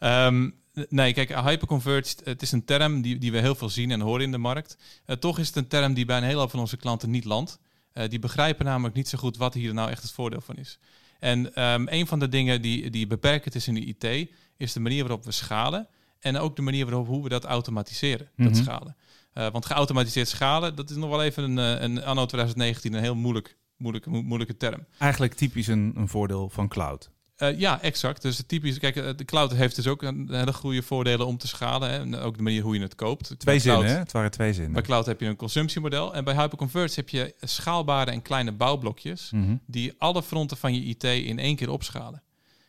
Um, 0.00 0.54
nee, 0.88 1.12
kijk, 1.12 1.34
hyperconverged, 1.34 2.20
het 2.24 2.42
is 2.42 2.52
een 2.52 2.64
term 2.64 3.02
die, 3.02 3.18
die 3.18 3.32
we 3.32 3.38
heel 3.38 3.54
veel 3.54 3.68
zien 3.68 3.90
en 3.90 4.00
horen 4.00 4.22
in 4.22 4.30
de 4.30 4.38
markt. 4.38 4.76
Uh, 5.06 5.16
toch 5.16 5.38
is 5.38 5.46
het 5.46 5.56
een 5.56 5.68
term 5.68 5.94
die 5.94 6.04
bij 6.04 6.16
een 6.16 6.22
hele 6.22 6.38
hoop 6.38 6.50
van 6.50 6.60
onze 6.60 6.76
klanten 6.76 7.10
niet 7.10 7.24
landt. 7.24 7.58
Uh, 7.94 8.08
die 8.08 8.18
begrijpen 8.18 8.64
namelijk 8.64 8.94
niet 8.94 9.08
zo 9.08 9.18
goed 9.18 9.36
wat 9.36 9.54
hier 9.54 9.74
nou 9.74 9.90
echt 9.90 10.02
het 10.02 10.12
voordeel 10.12 10.40
van 10.40 10.56
is. 10.56 10.78
En 11.18 11.62
um, 11.62 11.86
een 11.90 12.06
van 12.06 12.18
de 12.18 12.28
dingen 12.28 12.62
die, 12.62 12.90
die 12.90 13.06
beperkend 13.06 13.54
is 13.54 13.68
in 13.68 13.74
de 13.74 13.84
IT, 13.84 14.30
is 14.56 14.72
de 14.72 14.80
manier 14.80 15.00
waarop 15.00 15.24
we 15.24 15.32
schalen. 15.32 15.88
En 16.20 16.38
ook 16.38 16.56
de 16.56 16.62
manier 16.62 16.84
waarop 16.84 17.06
hoe 17.06 17.22
we 17.22 17.28
dat 17.28 17.44
automatiseren, 17.44 18.28
mm 18.34 18.44
-hmm. 18.44 18.54
dat 18.54 18.62
schalen. 18.64 18.96
Uh, 19.34 19.50
want 19.50 19.66
geautomatiseerd 19.66 20.28
schalen, 20.28 20.74
dat 20.74 20.90
is 20.90 20.96
nog 20.96 21.10
wel 21.10 21.22
even 21.22 21.56
een, 21.56 21.84
een 21.84 22.04
anno 22.04 22.26
2019 22.26 22.92
een 22.92 23.02
heel 23.02 23.14
moeilijk, 23.14 23.56
moeilijke, 23.76 24.10
moeilijke 24.10 24.56
term. 24.56 24.86
Eigenlijk 24.98 25.34
typisch 25.34 25.66
een, 25.66 25.92
een 25.96 26.08
voordeel 26.08 26.48
van 26.48 26.68
cloud. 26.68 27.10
Uh, 27.42 27.58
ja, 27.58 27.82
exact. 27.82 28.22
Dus 28.22 28.42
typisch, 28.46 28.78
kijk, 28.78 29.18
de 29.18 29.24
cloud 29.24 29.52
heeft 29.52 29.76
dus 29.76 29.86
ook 29.86 30.02
een 30.02 30.28
hele 30.30 30.52
goede 30.52 30.82
voordelen 30.82 31.26
om 31.26 31.38
te 31.38 31.48
schalen. 31.48 31.90
Hè? 31.90 31.98
En 31.98 32.14
ook 32.14 32.36
de 32.36 32.42
manier 32.42 32.62
hoe 32.62 32.74
je 32.74 32.80
het 32.80 32.94
koopt. 32.94 33.24
Twee 33.24 33.36
bij 33.44 33.58
zinnen, 33.58 33.86
hè? 33.86 33.98
Het 33.98 34.12
waren 34.12 34.30
twee 34.30 34.52
zinnen. 34.52 34.72
Bij 34.72 34.82
cloud 34.82 35.06
heb 35.06 35.20
je 35.20 35.26
een 35.26 35.36
consumptiemodel. 35.36 36.14
En 36.14 36.24
bij 36.24 36.34
Hyperconverge 36.34 36.94
heb 36.94 37.08
je 37.08 37.34
schaalbare 37.40 38.10
en 38.10 38.22
kleine 38.22 38.52
bouwblokjes... 38.52 39.30
Mm 39.30 39.44
-hmm. 39.44 39.60
die 39.66 39.94
alle 39.98 40.22
fronten 40.22 40.56
van 40.56 40.74
je 40.74 40.80
IT 40.80 41.04
in 41.04 41.38
één 41.38 41.56
keer 41.56 41.70
opschalen. 41.70 42.22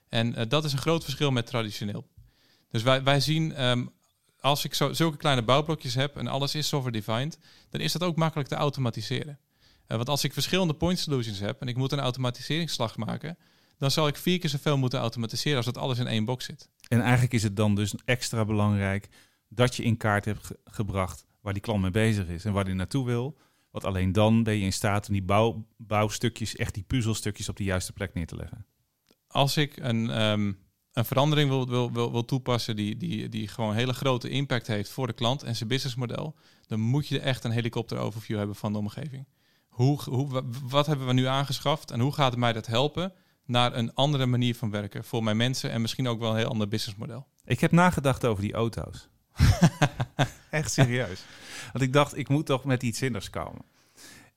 En 0.10 0.40
uh, 0.40 0.42
dat 0.48 0.64
is 0.64 0.72
een 0.74 0.80
groot 0.80 1.04
verschil 1.04 1.32
met 1.32 1.46
traditioneel. 1.46 2.08
Dus 2.70 2.84
wij, 2.84 3.04
wij 3.04 3.20
zien, 3.20 3.66
um, 3.66 3.92
als 4.42 4.66
ik 4.66 4.74
zo, 4.74 4.94
zulke 4.94 5.18
kleine 5.18 5.42
bouwblokjes 5.42 5.96
heb... 5.96 6.18
en 6.18 6.28
alles 6.28 6.56
is 6.56 6.68
software-defined... 6.68 7.38
dan 7.70 7.82
is 7.82 7.92
dat 7.92 8.04
ook 8.04 8.16
makkelijk 8.16 8.50
te 8.50 8.56
automatiseren. 8.56 9.40
Uh, 9.88 9.98
want 9.98 10.10
als 10.10 10.24
ik 10.24 10.34
verschillende 10.34 10.74
point 10.74 11.00
solutions 11.00 11.40
heb... 11.40 11.62
en 11.62 11.68
ik 11.68 11.76
moet 11.76 11.92
een 11.92 12.00
automatiseringsslag 12.00 12.98
maken 12.98 13.38
dan 13.82 13.92
zal 13.92 14.08
ik 14.08 14.16
vier 14.16 14.40
keer 14.40 14.50
zoveel 14.50 14.78
moeten 14.78 15.00
automatiseren 15.00 15.58
als 15.58 15.66
dat 15.66 15.78
alles 15.78 16.00
in 16.00 16.08
één 16.08 16.26
box 16.26 16.46
zit. 16.46 16.70
En 16.88 17.02
eigenlijk 17.02 17.34
is 17.34 17.44
het 17.44 17.56
dan 17.56 17.76
dus 17.76 17.94
extra 18.06 18.46
belangrijk 18.46 19.10
dat 19.50 19.76
je 19.76 19.84
in 19.84 19.98
kaart 19.98 20.26
hebt 20.26 20.46
ge 20.46 20.60
gebracht 20.64 21.26
waar 21.40 21.54
die 21.54 21.62
klant 21.62 21.82
mee 21.82 21.92
bezig 21.92 22.28
is 22.28 22.46
en 22.46 22.54
waar 22.54 22.66
hij 22.66 22.74
naartoe 22.74 23.06
wil. 23.06 23.38
Want 23.72 23.86
alleen 23.86 24.12
dan 24.12 24.44
ben 24.44 24.54
je 24.54 24.64
in 24.64 24.74
staat 24.74 25.08
om 25.08 25.14
die 25.14 25.24
bouw, 25.24 25.68
bouwstukjes, 25.78 26.56
echt 26.56 26.74
die 26.74 26.84
puzzelstukjes 26.84 27.50
op 27.50 27.58
de 27.58 27.64
juiste 27.64 27.94
plek 27.94 28.14
neer 28.14 28.28
te 28.28 28.36
leggen. 28.36 28.66
Als 29.28 29.58
ik 29.58 29.78
een, 29.78 30.22
um, 30.22 30.58
een 30.94 31.06
verandering 31.06 31.50
wil, 31.50 31.68
wil, 31.68 31.92
wil, 31.92 32.12
wil 32.12 32.26
toepassen 32.26 32.76
die, 32.76 32.98
die, 32.98 33.30
die 33.30 33.48
gewoon 33.48 33.74
hele 33.74 33.94
grote 33.94 34.30
impact 34.30 34.68
heeft 34.68 34.90
voor 34.90 35.08
de 35.08 35.14
klant 35.14 35.44
en 35.44 35.56
zijn 35.56 35.70
businessmodel, 35.70 36.36
dan 36.68 36.80
moet 36.80 37.08
je 37.08 37.20
echt 37.20 37.44
een 37.44 37.52
helikopter 37.52 37.98
overview 37.98 38.38
hebben 38.38 38.56
van 38.56 38.72
de 38.74 38.80
omgeving. 38.80 39.28
Hoe, 39.68 40.02
hoe, 40.04 40.44
wat 40.64 40.86
hebben 40.86 41.08
we 41.08 41.14
nu 41.14 41.26
aangeschaft 41.26 41.92
en 41.92 42.00
hoe 42.00 42.14
gaat 42.14 42.36
mij 42.36 42.54
dat 42.54 42.68
helpen 42.68 43.14
naar 43.46 43.76
een 43.76 43.94
andere 43.94 44.26
manier 44.26 44.56
van 44.56 44.72
werken 44.72 45.04
voor 45.04 45.24
mijn 45.24 45.38
mensen 45.38 45.72
en 45.72 45.82
misschien 45.82 46.08
ook 46.08 46.20
wel 46.20 46.32
een 46.32 46.38
heel 46.38 46.50
ander 46.50 46.68
businessmodel. 46.68 47.28
Ik 47.46 47.60
heb 47.60 47.72
nagedacht 47.72 48.26
over 48.26 48.44
die 48.44 48.54
auto's. 48.54 49.10
echt 50.50 50.72
serieus. 50.72 51.24
Want 51.72 51.84
ik 51.84 51.94
dacht, 51.94 52.18
ik 52.18 52.30
moet 52.30 52.46
toch 52.46 52.64
met 52.64 52.84
iets 52.84 53.00
zinnigs 53.00 53.30
komen. 53.30 53.62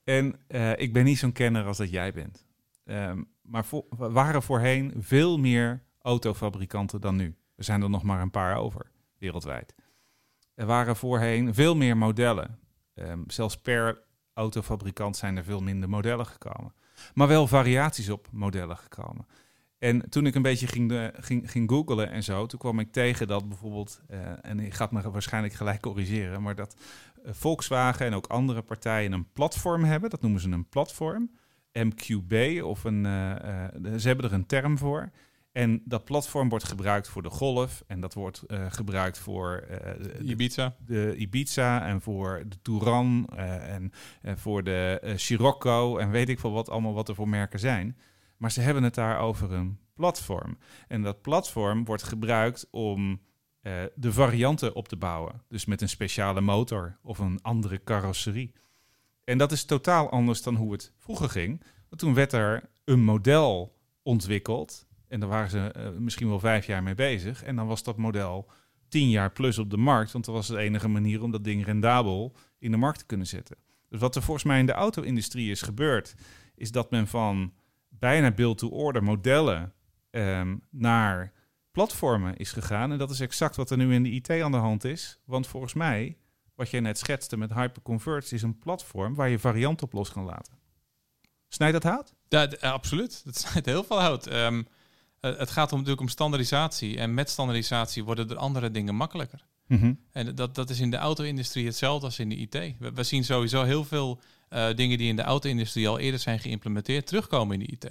En 0.05 0.37
uh, 0.49 0.79
ik 0.79 0.93
ben 0.93 1.05
niet 1.05 1.19
zo'n 1.19 1.33
kenner 1.33 1.67
als 1.67 1.77
dat 1.77 1.91
jij 1.91 2.13
bent. 2.13 2.45
Um, 2.85 3.29
maar 3.43 3.65
voor, 3.65 3.85
waren 3.89 4.43
voorheen 4.43 4.93
veel 4.99 5.39
meer 5.39 5.83
autofabrikanten 6.05 7.01
dan 7.01 7.17
nu. 7.17 7.37
Er 7.57 7.65
zijn 7.65 7.83
er 7.83 7.91
nog 7.91 8.03
maar 8.03 8.21
een 8.21 8.31
paar 8.31 8.57
over, 8.57 8.91
wereldwijd. 9.19 9.75
Er 10.55 10.67
waren 10.67 10.97
voorheen 10.97 11.55
veel 11.55 11.77
meer 11.77 11.97
modellen. 11.97 12.59
Um, 12.95 13.25
zelfs 13.27 13.57
per 13.57 14.03
autofabrikant 14.35 15.17
zijn 15.17 15.37
er 15.37 15.45
veel 15.45 15.61
minder 15.61 15.89
modellen 15.89 16.27
gekomen. 16.27 16.75
Maar 17.15 17.29
wel 17.29 17.47
variaties 17.47 18.11
op 18.11 18.29
modellen 18.33 18.77
gekomen. 18.77 19.27
En 19.79 20.11
toen 20.11 20.27
ik 20.27 20.35
een 20.35 20.43
beetje 20.43 20.67
ging, 20.67 20.89
de, 20.89 21.13
ging, 21.17 21.51
ging 21.51 21.71
googlen 21.71 22.11
en 22.11 22.23
zo, 22.23 22.47
toen 22.47 22.59
kwam 22.59 22.79
ik 22.79 22.93
tegen 22.93 23.27
dat 23.27 23.49
bijvoorbeeld, 23.49 24.01
uh, 24.11 24.19
en 24.43 24.61
ik 24.61 24.75
ga 24.75 24.85
het 24.85 24.93
me 24.93 25.11
waarschijnlijk 25.11 25.55
gelijk 25.55 25.81
corrigeren, 25.81 26.43
maar 26.43 26.55
dat 26.55 26.77
uh, 27.25 27.33
Volkswagen 27.33 28.07
en 28.07 28.15
ook 28.15 28.27
andere 28.27 28.63
partijen 28.63 29.13
een 29.13 29.33
platform 29.33 29.85
hebben. 29.85 30.11
Dat 30.11 30.23
noemen 30.23 30.41
ze 30.41 30.51
een 30.51 30.69
platform. 30.69 31.31
MQB 31.73 32.63
of 32.63 32.85
een, 32.85 33.03
ze 34.01 34.07
hebben 34.07 34.25
er 34.25 34.33
een 34.33 34.47
term 34.47 34.79
voor. 34.79 35.11
En 35.55 35.83
dat 35.85 36.05
platform 36.05 36.49
wordt 36.49 36.65
gebruikt 36.65 37.09
voor 37.09 37.23
de 37.23 37.31
Golf 37.31 37.85
en 37.87 38.01
dat 38.01 38.15
wordt 38.15 38.43
uh, 38.47 38.67
gebruikt 38.69 39.19
voor 39.19 39.65
uh, 39.71 39.79
de, 39.79 40.19
Ibiza. 40.23 40.77
De 40.87 41.17
Ibiza 41.17 41.87
en 41.87 42.01
voor 42.01 42.45
de 42.49 42.57
Touran 42.63 43.29
uh, 43.33 43.75
en 43.75 43.93
voor 44.23 44.63
de 44.63 45.13
Scirocco 45.17 45.99
en 45.99 46.11
weet 46.11 46.29
ik 46.29 46.39
veel 46.39 46.53
wat 46.53 46.69
allemaal 46.69 46.95
wat 46.95 47.09
er 47.09 47.15
voor 47.15 47.29
merken 47.29 47.59
zijn. 47.59 47.99
Maar 48.37 48.53
ze 48.53 48.61
hebben 48.61 48.83
het 48.83 48.95
daar 48.95 49.19
over 49.19 49.53
een 49.53 49.79
platform. 49.95 50.59
En 50.89 51.03
dat 51.03 51.23
platform 51.23 51.85
wordt 51.85 52.03
gebruikt 52.03 52.69
om 52.71 53.21
de 53.95 54.13
varianten 54.13 54.75
op 54.75 54.89
te 54.89 54.97
bouwen. 54.97 55.43
Dus 55.49 55.65
met 55.65 55.81
een 55.81 55.89
speciale 55.89 56.41
motor 56.41 56.99
of 57.03 57.19
een 57.19 57.39
andere 57.43 57.83
carrosserie. 57.85 58.53
En 59.25 59.39
dat 59.39 59.53
is 59.53 59.65
totaal 59.65 60.11
anders 60.11 60.43
dan 60.43 60.55
hoe 60.55 60.73
het 60.73 60.93
vroeger 60.99 61.29
ging. 61.29 61.63
Want 61.89 62.01
toen 62.01 62.15
werd 62.15 62.33
er 62.33 62.71
een 62.85 63.03
model 63.03 63.79
ontwikkeld 64.03 64.84
en 65.09 65.21
daar 65.21 65.29
waren 65.29 65.51
ze 65.51 65.75
uh, 65.77 65.89
misschien 65.99 66.29
wel 66.29 66.41
vijf 66.41 66.67
jaar 66.67 66.83
mee 66.83 66.95
bezig. 66.95 67.43
En 67.43 67.57
dan 67.57 67.67
was 67.67 67.83
dat 67.83 67.97
model 67.97 68.51
tien 68.89 69.11
jaar 69.11 69.33
plus 69.33 69.59
op 69.59 69.71
de 69.71 69.77
markt. 69.77 70.13
Want 70.13 70.25
dat 70.25 70.35
was 70.35 70.47
de 70.47 70.59
enige 70.59 70.89
manier 70.89 71.23
om 71.23 71.31
dat 71.31 71.45
ding 71.45 71.65
rendabel 71.65 72.37
in 72.59 72.71
de 72.71 72.77
markt 72.77 72.99
te 72.99 73.07
kunnen 73.07 73.27
zetten. 73.27 73.57
Dus 73.89 74.01
wat 74.01 74.17
er 74.17 74.23
volgens 74.23 74.47
mij 74.47 74.59
in 74.59 74.67
de 74.67 74.73
auto-industrie 74.73 75.51
is 75.51 75.63
gebeurd, 75.63 76.15
is 76.55 76.71
dat 76.71 76.91
men 76.91 77.07
van 77.07 77.53
bijna 77.89 78.31
build-to-order 78.31 79.03
modellen 79.03 79.73
um, 80.11 80.63
naar 80.71 81.33
platformen 81.71 82.37
is 82.37 82.53
gegaan. 82.53 82.93
En 82.93 82.99
dat 82.99 83.11
is 83.11 83.21
exact 83.21 83.57
wat 83.57 83.71
er 83.71 83.77
nu 83.77 83.95
in 83.95 84.03
de 84.03 84.11
IT 84.11 84.31
aan 84.31 84.51
de 84.51 84.57
hand 84.57 84.85
is. 84.85 85.19
Want 85.25 85.47
volgens 85.47 85.75
mij, 85.75 86.17
wat 86.55 86.71
jij 86.71 86.81
net 86.81 86.99
schetste 86.99 87.37
met 87.37 87.55
Hyperconverts, 87.55 88.33
is 88.33 88.43
een 88.43 88.59
platform 88.59 89.15
waar 89.15 89.29
je 89.29 89.39
varianten 89.39 89.87
op 89.87 89.93
los 89.93 90.13
kan 90.13 90.25
laten. 90.25 90.55
Snijdt 91.49 91.83
dat 91.83 91.93
hout? 91.93 92.15
Ja, 92.29 92.49
absoluut. 92.61 93.23
Dat 93.25 93.37
snijdt 93.45 93.67
heel 93.67 93.85
veel 93.85 94.01
hout. 94.01 94.33
Um, 94.33 94.67
het 95.33 95.51
gaat 95.51 95.73
om, 95.73 95.79
natuurlijk 95.79 96.01
om 96.01 96.09
standaardisatie. 96.09 96.99
En 96.99 97.15
met 97.15 97.31
standaardisatie 97.31 98.05
worden 98.05 98.31
er 98.31 98.37
andere 98.37 98.71
dingen 98.71 98.95
makkelijker. 98.95 99.45
Mm 99.67 99.79
-hmm. 99.79 100.01
En 100.13 100.35
dat, 100.35 100.55
dat 100.55 100.71
is 100.71 100.81
in 100.81 100.91
de 100.91 100.97
auto-industrie 100.97 101.67
hetzelfde 101.67 102.07
als 102.07 102.19
in 102.19 102.29
de 102.29 102.37
IT. 102.37 102.55
We, 102.79 102.93
we 102.95 103.03
zien 103.03 103.25
sowieso 103.25 103.63
heel 103.63 103.85
veel 103.85 104.21
uh, 104.51 104.67
dingen 104.75 104.99
die 104.99 105.09
in 105.09 105.17
de 105.17 105.23
auto-industrie 105.23 105.89
al 105.89 105.99
eerder 105.99 106.21
zijn 106.21 106.39
geïmplementeerd 106.39 107.07
terugkomen 107.07 107.61
in 107.61 107.67
de 107.67 107.73
IT. 107.73 107.85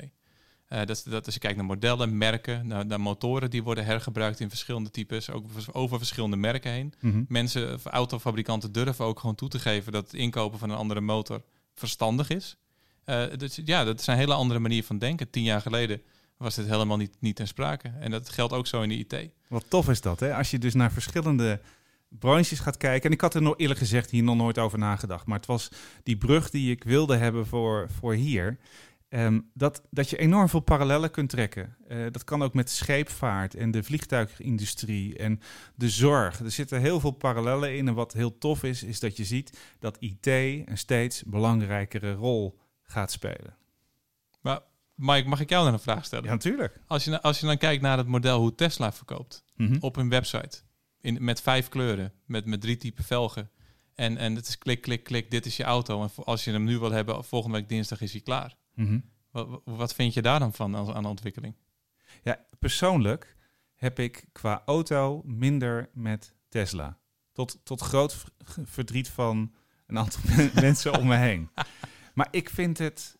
Uh, 0.73 0.79
dat, 0.79 0.89
is, 0.89 1.03
dat 1.03 1.25
als 1.25 1.33
je 1.33 1.39
kijkt 1.39 1.57
naar 1.57 1.65
modellen, 1.65 2.17
merken, 2.17 2.67
naar, 2.67 2.85
naar, 2.85 2.99
motoren 3.01 3.49
die 3.49 3.63
worden 3.63 3.85
hergebruikt 3.85 4.39
in 4.39 4.49
verschillende 4.49 4.89
types, 4.89 5.29
ook 5.29 5.45
over 5.71 5.97
verschillende 5.97 6.35
merken 6.35 6.71
heen. 6.71 6.93
Mm 6.99 7.11
-hmm. 7.11 7.25
Mensen, 7.27 7.79
autofabrikanten 7.83 8.71
durven 8.71 9.05
ook 9.05 9.19
gewoon 9.19 9.35
toe 9.35 9.49
te 9.49 9.59
geven 9.59 9.91
dat 9.91 10.03
het 10.03 10.13
inkopen 10.13 10.59
van 10.59 10.69
een 10.69 10.77
andere 10.77 11.01
motor 11.01 11.43
verstandig 11.73 12.29
is. 12.29 12.57
Uh, 13.05 13.23
dus 13.37 13.59
ja, 13.65 13.83
dat 13.83 13.99
is 13.99 14.07
een 14.07 14.15
hele 14.15 14.33
andere 14.33 14.59
manier 14.59 14.83
van 14.83 14.97
denken. 14.97 15.29
Tien 15.29 15.43
jaar 15.43 15.61
geleden 15.61 16.01
was 16.37 16.55
dit 16.55 16.67
helemaal 16.67 16.97
niet, 16.97 17.15
niet 17.19 17.35
ten 17.35 17.47
sprake. 17.47 17.93
En 17.99 18.11
dat 18.11 18.29
geldt 18.29 18.53
ook 18.53 18.67
zo 18.67 18.81
in 18.81 18.89
de 18.89 18.97
IT. 18.97 19.31
Wat 19.47 19.65
tof 19.67 19.89
is 19.89 20.01
dat, 20.01 20.19
hè? 20.19 20.35
Als 20.35 20.51
je 20.51 20.59
dus 20.59 20.73
naar 20.73 20.91
verschillende 20.91 21.59
branches 22.19 22.59
gaat 22.59 22.77
kijken. 22.77 23.09
En 23.09 23.15
ik 23.15 23.21
had 23.21 23.35
er 23.35 23.41
nog 23.41 23.57
eerlijk 23.57 23.79
gezegd 23.79 24.09
hier 24.09 24.23
nog 24.23 24.35
nooit 24.35 24.57
over 24.57 24.79
nagedacht. 24.79 25.25
Maar 25.25 25.37
het 25.37 25.45
was 25.45 25.69
die 26.03 26.17
brug 26.17 26.49
die 26.49 26.71
ik 26.71 26.83
wilde 26.83 27.15
hebben 27.15 27.47
voor, 27.47 27.89
voor 27.99 28.13
hier. 28.13 28.57
Um, 29.09 29.49
dat, 29.53 29.81
dat 29.89 30.09
je 30.09 30.17
enorm 30.17 30.49
veel 30.49 30.59
parallellen 30.59 31.11
kunt 31.11 31.29
trekken. 31.29 31.75
Uh, 31.87 32.05
dat 32.11 32.23
kan 32.23 32.43
ook 32.43 32.53
met 32.53 32.69
scheepvaart 32.69 33.55
en 33.55 33.71
de 33.71 33.83
vliegtuigindustrie 33.83 35.17
en 35.17 35.39
de 35.75 35.89
zorg. 35.89 36.39
Er 36.39 36.51
zitten 36.51 36.79
heel 36.79 36.99
veel 36.99 37.11
parallellen 37.11 37.75
in. 37.75 37.87
En 37.87 37.93
wat 37.93 38.13
heel 38.13 38.37
tof 38.37 38.63
is, 38.63 38.83
is 38.83 38.99
dat 38.99 39.17
je 39.17 39.25
ziet 39.25 39.59
dat 39.79 39.97
IT 39.99 40.27
een 40.27 40.65
steeds 40.73 41.23
belangrijkere 41.23 42.13
rol 42.13 42.59
gaat 42.83 43.11
spelen. 43.11 43.57
Maar 45.03 45.15
Mike, 45.15 45.29
mag 45.29 45.39
ik 45.39 45.49
jou 45.49 45.63
dan 45.63 45.73
een 45.73 45.79
vraag 45.79 46.05
stellen? 46.05 46.25
Ja, 46.25 46.31
natuurlijk. 46.31 46.79
Als 46.87 47.03
je, 47.03 47.21
als 47.21 47.39
je 47.39 47.45
dan 47.45 47.57
kijkt 47.57 47.81
naar 47.81 47.97
het 47.97 48.07
model 48.07 48.39
hoe 48.39 48.55
Tesla 48.55 48.93
verkoopt 48.93 49.43
mm 49.55 49.67
-hmm. 49.67 49.77
op 49.79 49.95
hun 49.95 50.09
website. 50.09 50.61
In, 51.01 51.23
met 51.23 51.41
vijf 51.41 51.69
kleuren, 51.69 52.13
met, 52.25 52.45
met 52.45 52.61
drie 52.61 52.77
typen 52.77 53.03
velgen. 53.03 53.51
En, 53.95 54.17
en 54.17 54.35
het 54.35 54.47
is 54.47 54.57
klik, 54.57 54.81
klik, 54.81 55.03
klik, 55.03 55.31
dit 55.31 55.45
is 55.45 55.57
je 55.57 55.63
auto. 55.63 56.03
En 56.03 56.23
als 56.23 56.43
je 56.43 56.51
hem 56.51 56.63
nu 56.63 56.79
wil 56.79 56.91
hebben, 56.91 57.23
volgende 57.23 57.57
week 57.57 57.69
dinsdag 57.69 58.01
is 58.01 58.11
hij 58.11 58.21
klaar. 58.21 58.55
Mm 58.73 58.85
-hmm. 58.85 59.03
wat, 59.31 59.61
wat 59.65 59.93
vind 59.93 60.13
je 60.13 60.21
daar 60.21 60.39
dan 60.39 60.53
van 60.53 60.75
aan, 60.75 60.93
aan 60.93 61.03
de 61.03 61.09
ontwikkeling? 61.09 61.55
Ja, 62.23 62.45
persoonlijk 62.59 63.35
heb 63.75 63.99
ik 63.99 64.25
qua 64.31 64.61
auto 64.65 65.21
minder 65.25 65.89
met 65.93 66.35
Tesla. 66.49 66.99
Tot, 67.31 67.59
tot 67.63 67.81
groot 67.81 68.23
verdriet 68.63 69.09
van 69.09 69.53
een 69.87 69.97
aantal 69.97 70.21
mensen 70.61 70.97
om 70.99 71.07
me 71.07 71.15
heen. 71.15 71.49
Maar 72.13 72.27
ik 72.31 72.49
vind 72.49 72.77
het 72.77 73.17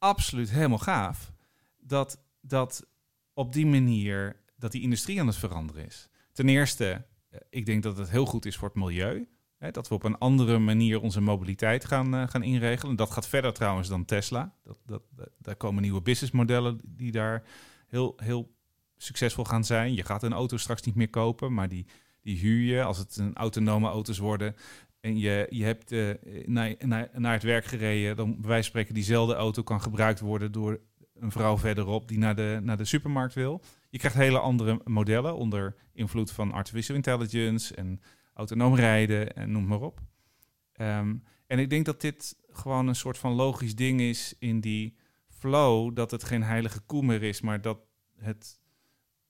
absoluut 0.00 0.50
helemaal 0.50 0.78
gaaf 0.78 1.32
dat, 1.78 2.22
dat 2.40 2.86
op 3.34 3.52
die 3.52 3.66
manier 3.66 4.42
dat 4.56 4.72
die 4.72 4.82
industrie 4.82 5.20
aan 5.20 5.26
het 5.26 5.36
veranderen 5.36 5.86
is. 5.86 6.08
Ten 6.32 6.48
eerste, 6.48 7.04
eh, 7.28 7.40
ik 7.50 7.66
denk 7.66 7.82
dat 7.82 7.98
het 7.98 8.10
heel 8.10 8.26
goed 8.26 8.46
is 8.46 8.56
voor 8.56 8.68
het 8.68 8.76
milieu. 8.76 9.28
Hè, 9.56 9.70
dat 9.70 9.88
we 9.88 9.94
op 9.94 10.04
een 10.04 10.18
andere 10.18 10.58
manier 10.58 11.00
onze 11.00 11.20
mobiliteit 11.20 11.84
gaan, 11.84 12.14
uh, 12.14 12.28
gaan 12.28 12.42
inregelen. 12.42 12.96
Dat 12.96 13.10
gaat 13.10 13.28
verder 13.28 13.52
trouwens 13.52 13.88
dan 13.88 14.04
Tesla. 14.04 14.54
Dat, 14.62 14.76
dat, 14.86 15.02
dat, 15.10 15.28
daar 15.38 15.56
komen 15.56 15.82
nieuwe 15.82 16.02
businessmodellen 16.02 16.80
die 16.84 17.12
daar 17.12 17.42
heel, 17.88 18.14
heel 18.16 18.54
succesvol 18.96 19.44
gaan 19.44 19.64
zijn. 19.64 19.94
Je 19.94 20.04
gaat 20.04 20.22
een 20.22 20.32
auto 20.32 20.56
straks 20.56 20.82
niet 20.82 20.94
meer 20.94 21.10
kopen, 21.10 21.54
maar 21.54 21.68
die, 21.68 21.86
die 22.22 22.38
huur 22.38 22.76
je 22.76 22.82
als 22.82 22.98
het 22.98 23.16
een 23.16 23.34
autonome 23.34 23.88
auto's 23.88 24.18
worden 24.18 24.56
en 25.00 25.18
je, 25.18 25.46
je 25.50 25.64
hebt 25.64 25.92
uh, 25.92 26.14
naar, 26.44 26.74
naar, 26.78 27.10
naar 27.14 27.32
het 27.32 27.42
werk 27.42 27.64
gereden, 27.64 28.16
dan 28.16 28.30
bij 28.30 28.48
wijze 28.48 28.52
van 28.54 28.62
spreken 28.62 28.94
diezelfde 28.94 29.34
auto 29.34 29.62
kan 29.62 29.80
gebruikt 29.80 30.20
worden 30.20 30.52
door 30.52 30.80
een 31.14 31.32
vrouw 31.32 31.58
verderop 31.58 32.08
die 32.08 32.18
naar 32.18 32.36
de, 32.36 32.60
naar 32.62 32.76
de 32.76 32.84
supermarkt 32.84 33.34
wil. 33.34 33.62
Je 33.90 33.98
krijgt 33.98 34.16
hele 34.16 34.38
andere 34.38 34.80
modellen 34.84 35.36
onder 35.36 35.74
invloed 35.92 36.32
van 36.32 36.52
artificial 36.52 36.96
intelligence 36.96 37.74
en 37.74 38.00
autonoom 38.34 38.74
rijden 38.74 39.34
en 39.34 39.52
noem 39.52 39.66
maar 39.66 39.80
op. 39.80 40.00
Um, 40.80 41.22
en 41.46 41.58
ik 41.58 41.70
denk 41.70 41.84
dat 41.84 42.00
dit 42.00 42.36
gewoon 42.48 42.88
een 42.88 42.94
soort 42.94 43.18
van 43.18 43.32
logisch 43.32 43.74
ding 43.74 44.00
is 44.00 44.34
in 44.38 44.60
die 44.60 44.96
flow, 45.28 45.94
dat 45.94 46.10
het 46.10 46.24
geen 46.24 46.42
heilige 46.42 46.80
koe 46.80 47.02
meer 47.02 47.22
is, 47.22 47.40
maar 47.40 47.60
dat 47.60 47.78
het 48.16 48.60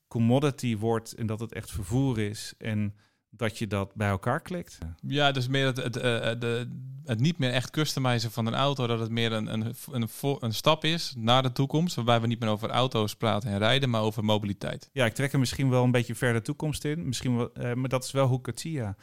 commodity 0.09 0.77
wordt 0.77 1.13
en 1.13 1.27
dat 1.27 1.41
het 1.41 1.53
echt 1.53 1.71
vervoer 1.71 2.19
is. 2.19 2.55
En 2.59 2.95
dat 3.31 3.59
je 3.59 3.67
dat 3.67 3.95
bij 3.95 4.09
elkaar 4.09 4.41
klikt. 4.41 4.79
Ja, 5.07 5.33
dus 5.33 5.49
meer 5.49 5.67
het, 5.67 5.77
het, 5.77 5.95
het, 5.95 6.43
het, 6.43 6.69
het 7.05 7.21
niet 7.21 7.39
meer 7.39 7.53
echt 7.53 7.71
customizen 7.71 8.31
van 8.31 8.47
een 8.47 8.55
auto, 8.55 8.87
dat 8.87 8.99
het 8.99 9.11
meer 9.11 9.33
een, 9.33 9.53
een, 9.53 9.75
een, 9.91 10.09
een, 10.41 10.55
stap 10.55 10.85
is 10.85 11.15
naar 11.17 11.43
de 11.43 11.53
toekomst, 11.53 11.95
waarbij 11.95 12.21
we 12.21 12.27
niet 12.27 12.41
meer 12.41 12.49
over 12.49 12.71
auto's 12.71 13.17
praten 13.17 13.51
en 13.51 13.59
rijden, 13.59 13.91
maar 13.91 14.03
over 14.03 14.25
mobiliteit. 14.25 14.91
Ja, 14.93 15.05
ik 15.05 15.15
trek 15.15 15.33
er 15.33 15.39
misschien 15.39 15.71
wel 15.71 15.85
een 15.85 15.91
beetje 15.91 16.15
verder 16.15 16.43
toekomst 16.43 16.85
in, 16.85 17.07
misschien 17.07 17.37
wel, 17.37 17.51
uh, 17.59 17.73
maar 17.73 17.89
dat 17.89 18.05
is 18.05 18.11
wel 18.11 18.27
hoe 18.27 18.39
ik 18.39 18.47
het 18.47 18.61
zie, 18.61 18.73
ja. 18.73 18.97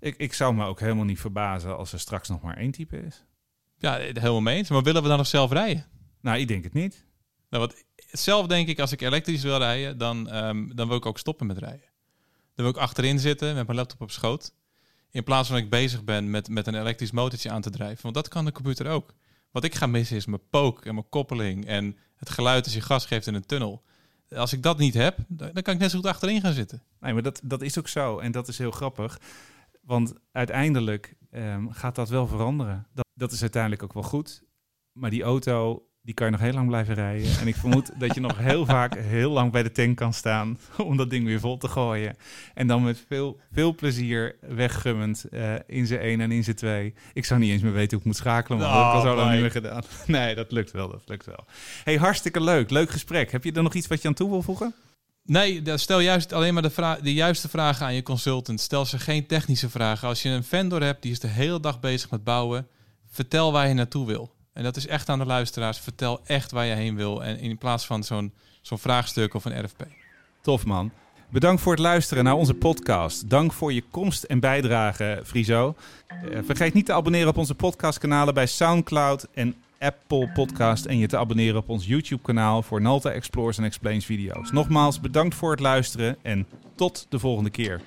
Ik, 0.00 0.16
ik 0.16 0.32
zou 0.32 0.54
me 0.54 0.66
ook 0.66 0.80
helemaal 0.80 1.04
niet 1.04 1.20
verbazen 1.20 1.76
als 1.76 1.92
er 1.92 2.00
straks 2.00 2.28
nog 2.28 2.42
maar 2.42 2.56
één 2.56 2.70
type 2.70 3.02
is. 3.02 3.24
Ja, 3.78 3.96
helemaal 3.96 4.40
mee 4.40 4.56
eens. 4.56 4.70
Maar 4.70 4.82
willen 4.82 5.02
we 5.02 5.08
dan 5.08 5.16
nog 5.16 5.26
zelf 5.26 5.52
rijden? 5.52 5.86
Nou, 6.20 6.38
ik 6.38 6.48
denk 6.48 6.64
het 6.64 6.72
niet. 6.72 7.04
Nou, 7.50 7.66
wat, 7.66 7.84
zelf 7.96 8.46
denk 8.46 8.68
ik, 8.68 8.78
als 8.78 8.92
ik 8.92 9.00
elektrisch 9.00 9.42
wil 9.42 9.58
rijden, 9.58 9.98
dan, 9.98 10.34
um, 10.36 10.74
dan 10.74 10.88
wil 10.88 10.96
ik 10.96 11.06
ook 11.06 11.18
stoppen 11.18 11.46
met 11.46 11.58
rijden. 11.58 11.93
Dan 12.54 12.64
wil 12.64 12.74
ik 12.74 12.80
achterin 12.80 13.18
zitten 13.18 13.54
met 13.54 13.66
mijn 13.66 13.78
laptop 13.78 14.00
op 14.00 14.10
schoot. 14.10 14.54
In 15.10 15.24
plaats 15.24 15.46
van 15.48 15.56
dat 15.56 15.64
ik 15.64 15.70
bezig 15.70 16.04
ben 16.04 16.30
met, 16.30 16.48
met 16.48 16.66
een 16.66 16.74
elektrisch 16.74 17.10
motortje 17.10 17.50
aan 17.50 17.62
te 17.62 17.70
drijven. 17.70 18.02
Want 18.02 18.14
dat 18.14 18.28
kan 18.28 18.44
de 18.44 18.52
computer 18.52 18.86
ook. 18.86 19.14
Wat 19.50 19.64
ik 19.64 19.74
ga 19.74 19.86
missen 19.86 20.16
is 20.16 20.26
mijn 20.26 20.48
pook 20.50 20.84
en 20.84 20.94
mijn 20.94 21.08
koppeling 21.08 21.66
en 21.66 21.96
het 22.16 22.30
geluid 22.30 22.64
als 22.64 22.74
je 22.74 22.80
gas 22.80 23.06
geeft 23.06 23.26
in 23.26 23.34
een 23.34 23.46
tunnel. 23.46 23.82
Als 24.28 24.52
ik 24.52 24.62
dat 24.62 24.78
niet 24.78 24.94
heb, 24.94 25.16
dan 25.28 25.62
kan 25.62 25.74
ik 25.74 25.80
net 25.80 25.90
zo 25.90 25.96
goed 25.96 26.06
achterin 26.06 26.40
gaan 26.40 26.52
zitten. 26.52 26.82
Nee, 27.00 27.12
maar 27.12 27.22
dat, 27.22 27.40
dat 27.44 27.62
is 27.62 27.78
ook 27.78 27.88
zo. 27.88 28.18
En 28.18 28.32
dat 28.32 28.48
is 28.48 28.58
heel 28.58 28.70
grappig. 28.70 29.20
Want 29.80 30.14
uiteindelijk 30.32 31.14
um, 31.30 31.72
gaat 31.72 31.94
dat 31.94 32.08
wel 32.08 32.26
veranderen. 32.26 32.86
Dat, 32.92 33.06
dat 33.14 33.32
is 33.32 33.40
uiteindelijk 33.40 33.82
ook 33.82 33.92
wel 33.92 34.02
goed. 34.02 34.42
Maar 34.92 35.10
die 35.10 35.22
auto 35.22 35.86
die 36.04 36.14
kan 36.14 36.26
je 36.26 36.32
nog 36.32 36.40
heel 36.40 36.52
lang 36.52 36.66
blijven 36.66 36.94
rijden. 36.94 37.38
En 37.40 37.46
ik 37.46 37.56
vermoed 37.56 37.90
dat 37.98 38.14
je 38.14 38.20
nog 38.20 38.38
heel 38.38 38.66
vaak 38.66 38.98
heel 38.98 39.30
lang 39.30 39.52
bij 39.52 39.62
de 39.62 39.72
tank 39.72 39.96
kan 39.96 40.12
staan 40.12 40.58
om 40.86 40.96
dat 40.96 41.10
ding 41.10 41.24
weer 41.24 41.40
vol 41.40 41.56
te 41.56 41.68
gooien. 41.68 42.16
En 42.54 42.66
dan 42.66 42.82
met 42.82 43.04
veel, 43.08 43.40
veel 43.52 43.74
plezier 43.74 44.36
weggummend 44.40 45.24
uh, 45.30 45.54
in 45.66 45.86
zijn 45.86 46.00
1 46.00 46.20
en 46.20 46.32
in 46.32 46.44
zijn 46.44 46.56
2. 46.56 46.94
Ik 47.12 47.24
zou 47.24 47.40
niet 47.40 47.50
eens 47.50 47.62
meer 47.62 47.72
weten 47.72 47.90
hoe 47.90 47.98
ik 47.98 48.04
moet 48.04 48.16
schakelen, 48.16 48.58
maar 48.58 48.68
oh, 48.68 48.74
dat 48.74 48.84
heb 48.84 48.92
ik 48.92 48.98
al 48.98 49.10
zo 49.10 49.16
lang 49.16 49.32
niet 49.32 49.40
meer 49.40 49.50
gedaan. 49.50 49.82
Nee, 50.06 50.34
dat 50.34 50.52
lukt 50.52 50.70
wel, 50.70 50.88
dat 50.88 51.02
lukt 51.06 51.26
wel. 51.26 51.44
Hey, 51.84 51.96
hartstikke 51.96 52.40
leuk. 52.40 52.70
Leuk 52.70 52.90
gesprek. 52.90 53.32
Heb 53.32 53.44
je 53.44 53.52
er 53.52 53.62
nog 53.62 53.74
iets 53.74 53.86
wat 53.86 54.02
je 54.02 54.08
aan 54.08 54.14
toe 54.14 54.30
wil 54.30 54.42
voegen? 54.42 54.74
Nee, 55.22 55.62
stel 55.74 56.00
juist 56.00 56.32
alleen 56.32 56.54
maar 56.54 56.62
de, 56.62 56.70
vraag, 56.70 56.98
de 56.98 57.14
juiste 57.14 57.48
vragen 57.48 57.86
aan 57.86 57.94
je 57.94 58.02
consultant. 58.02 58.60
Stel 58.60 58.86
ze 58.86 58.98
geen 58.98 59.26
technische 59.26 59.70
vragen. 59.70 60.08
Als 60.08 60.22
je 60.22 60.28
een 60.28 60.44
vendor 60.44 60.82
hebt 60.82 61.02
die 61.02 61.12
is 61.12 61.20
de 61.20 61.28
hele 61.28 61.60
dag 61.60 61.80
bezig 61.80 62.10
met 62.10 62.24
bouwen, 62.24 62.66
vertel 63.10 63.52
waar 63.52 63.68
je 63.68 63.74
naartoe 63.74 64.06
wil. 64.06 64.33
En 64.54 64.62
dat 64.62 64.76
is 64.76 64.86
echt 64.86 65.08
aan 65.08 65.18
de 65.18 65.26
luisteraars. 65.26 65.78
Vertel 65.78 66.20
echt 66.24 66.50
waar 66.50 66.64
je 66.64 66.74
heen 66.74 66.96
wil. 66.96 67.24
En 67.24 67.38
in 67.38 67.58
plaats 67.58 67.86
van 67.86 68.04
zo'n 68.04 68.32
zo'n 68.60 68.78
vraagstuk 68.78 69.34
of 69.34 69.44
een 69.44 69.64
RFP. 69.64 69.86
Tof 70.40 70.64
man. 70.64 70.90
Bedankt 71.28 71.62
voor 71.62 71.72
het 71.72 71.80
luisteren 71.80 72.24
naar 72.24 72.34
onze 72.34 72.54
podcast. 72.54 73.30
Dank 73.30 73.52
voor 73.52 73.72
je 73.72 73.82
komst 73.90 74.22
en 74.22 74.40
bijdrage, 74.40 75.20
Friso. 75.24 75.74
Uh, 76.24 76.38
vergeet 76.44 76.74
niet 76.74 76.86
te 76.86 76.92
abonneren 76.92 77.28
op 77.28 77.36
onze 77.36 77.54
podcastkanalen 77.54 78.34
bij 78.34 78.46
SoundCloud 78.46 79.26
en 79.34 79.54
Apple 79.78 80.30
Podcast. 80.34 80.84
En 80.84 80.98
je 80.98 81.06
te 81.06 81.16
abonneren 81.16 81.56
op 81.56 81.68
ons 81.68 81.86
YouTube-kanaal 81.86 82.62
voor 82.62 82.80
Nalta 82.80 83.10
Explores 83.10 83.58
en 83.58 83.64
Explains 83.64 84.06
video's. 84.06 84.50
Nogmaals, 84.50 85.00
bedankt 85.00 85.34
voor 85.34 85.50
het 85.50 85.60
luisteren 85.60 86.16
en 86.22 86.46
tot 86.74 87.06
de 87.08 87.18
volgende 87.18 87.50
keer. 87.50 87.80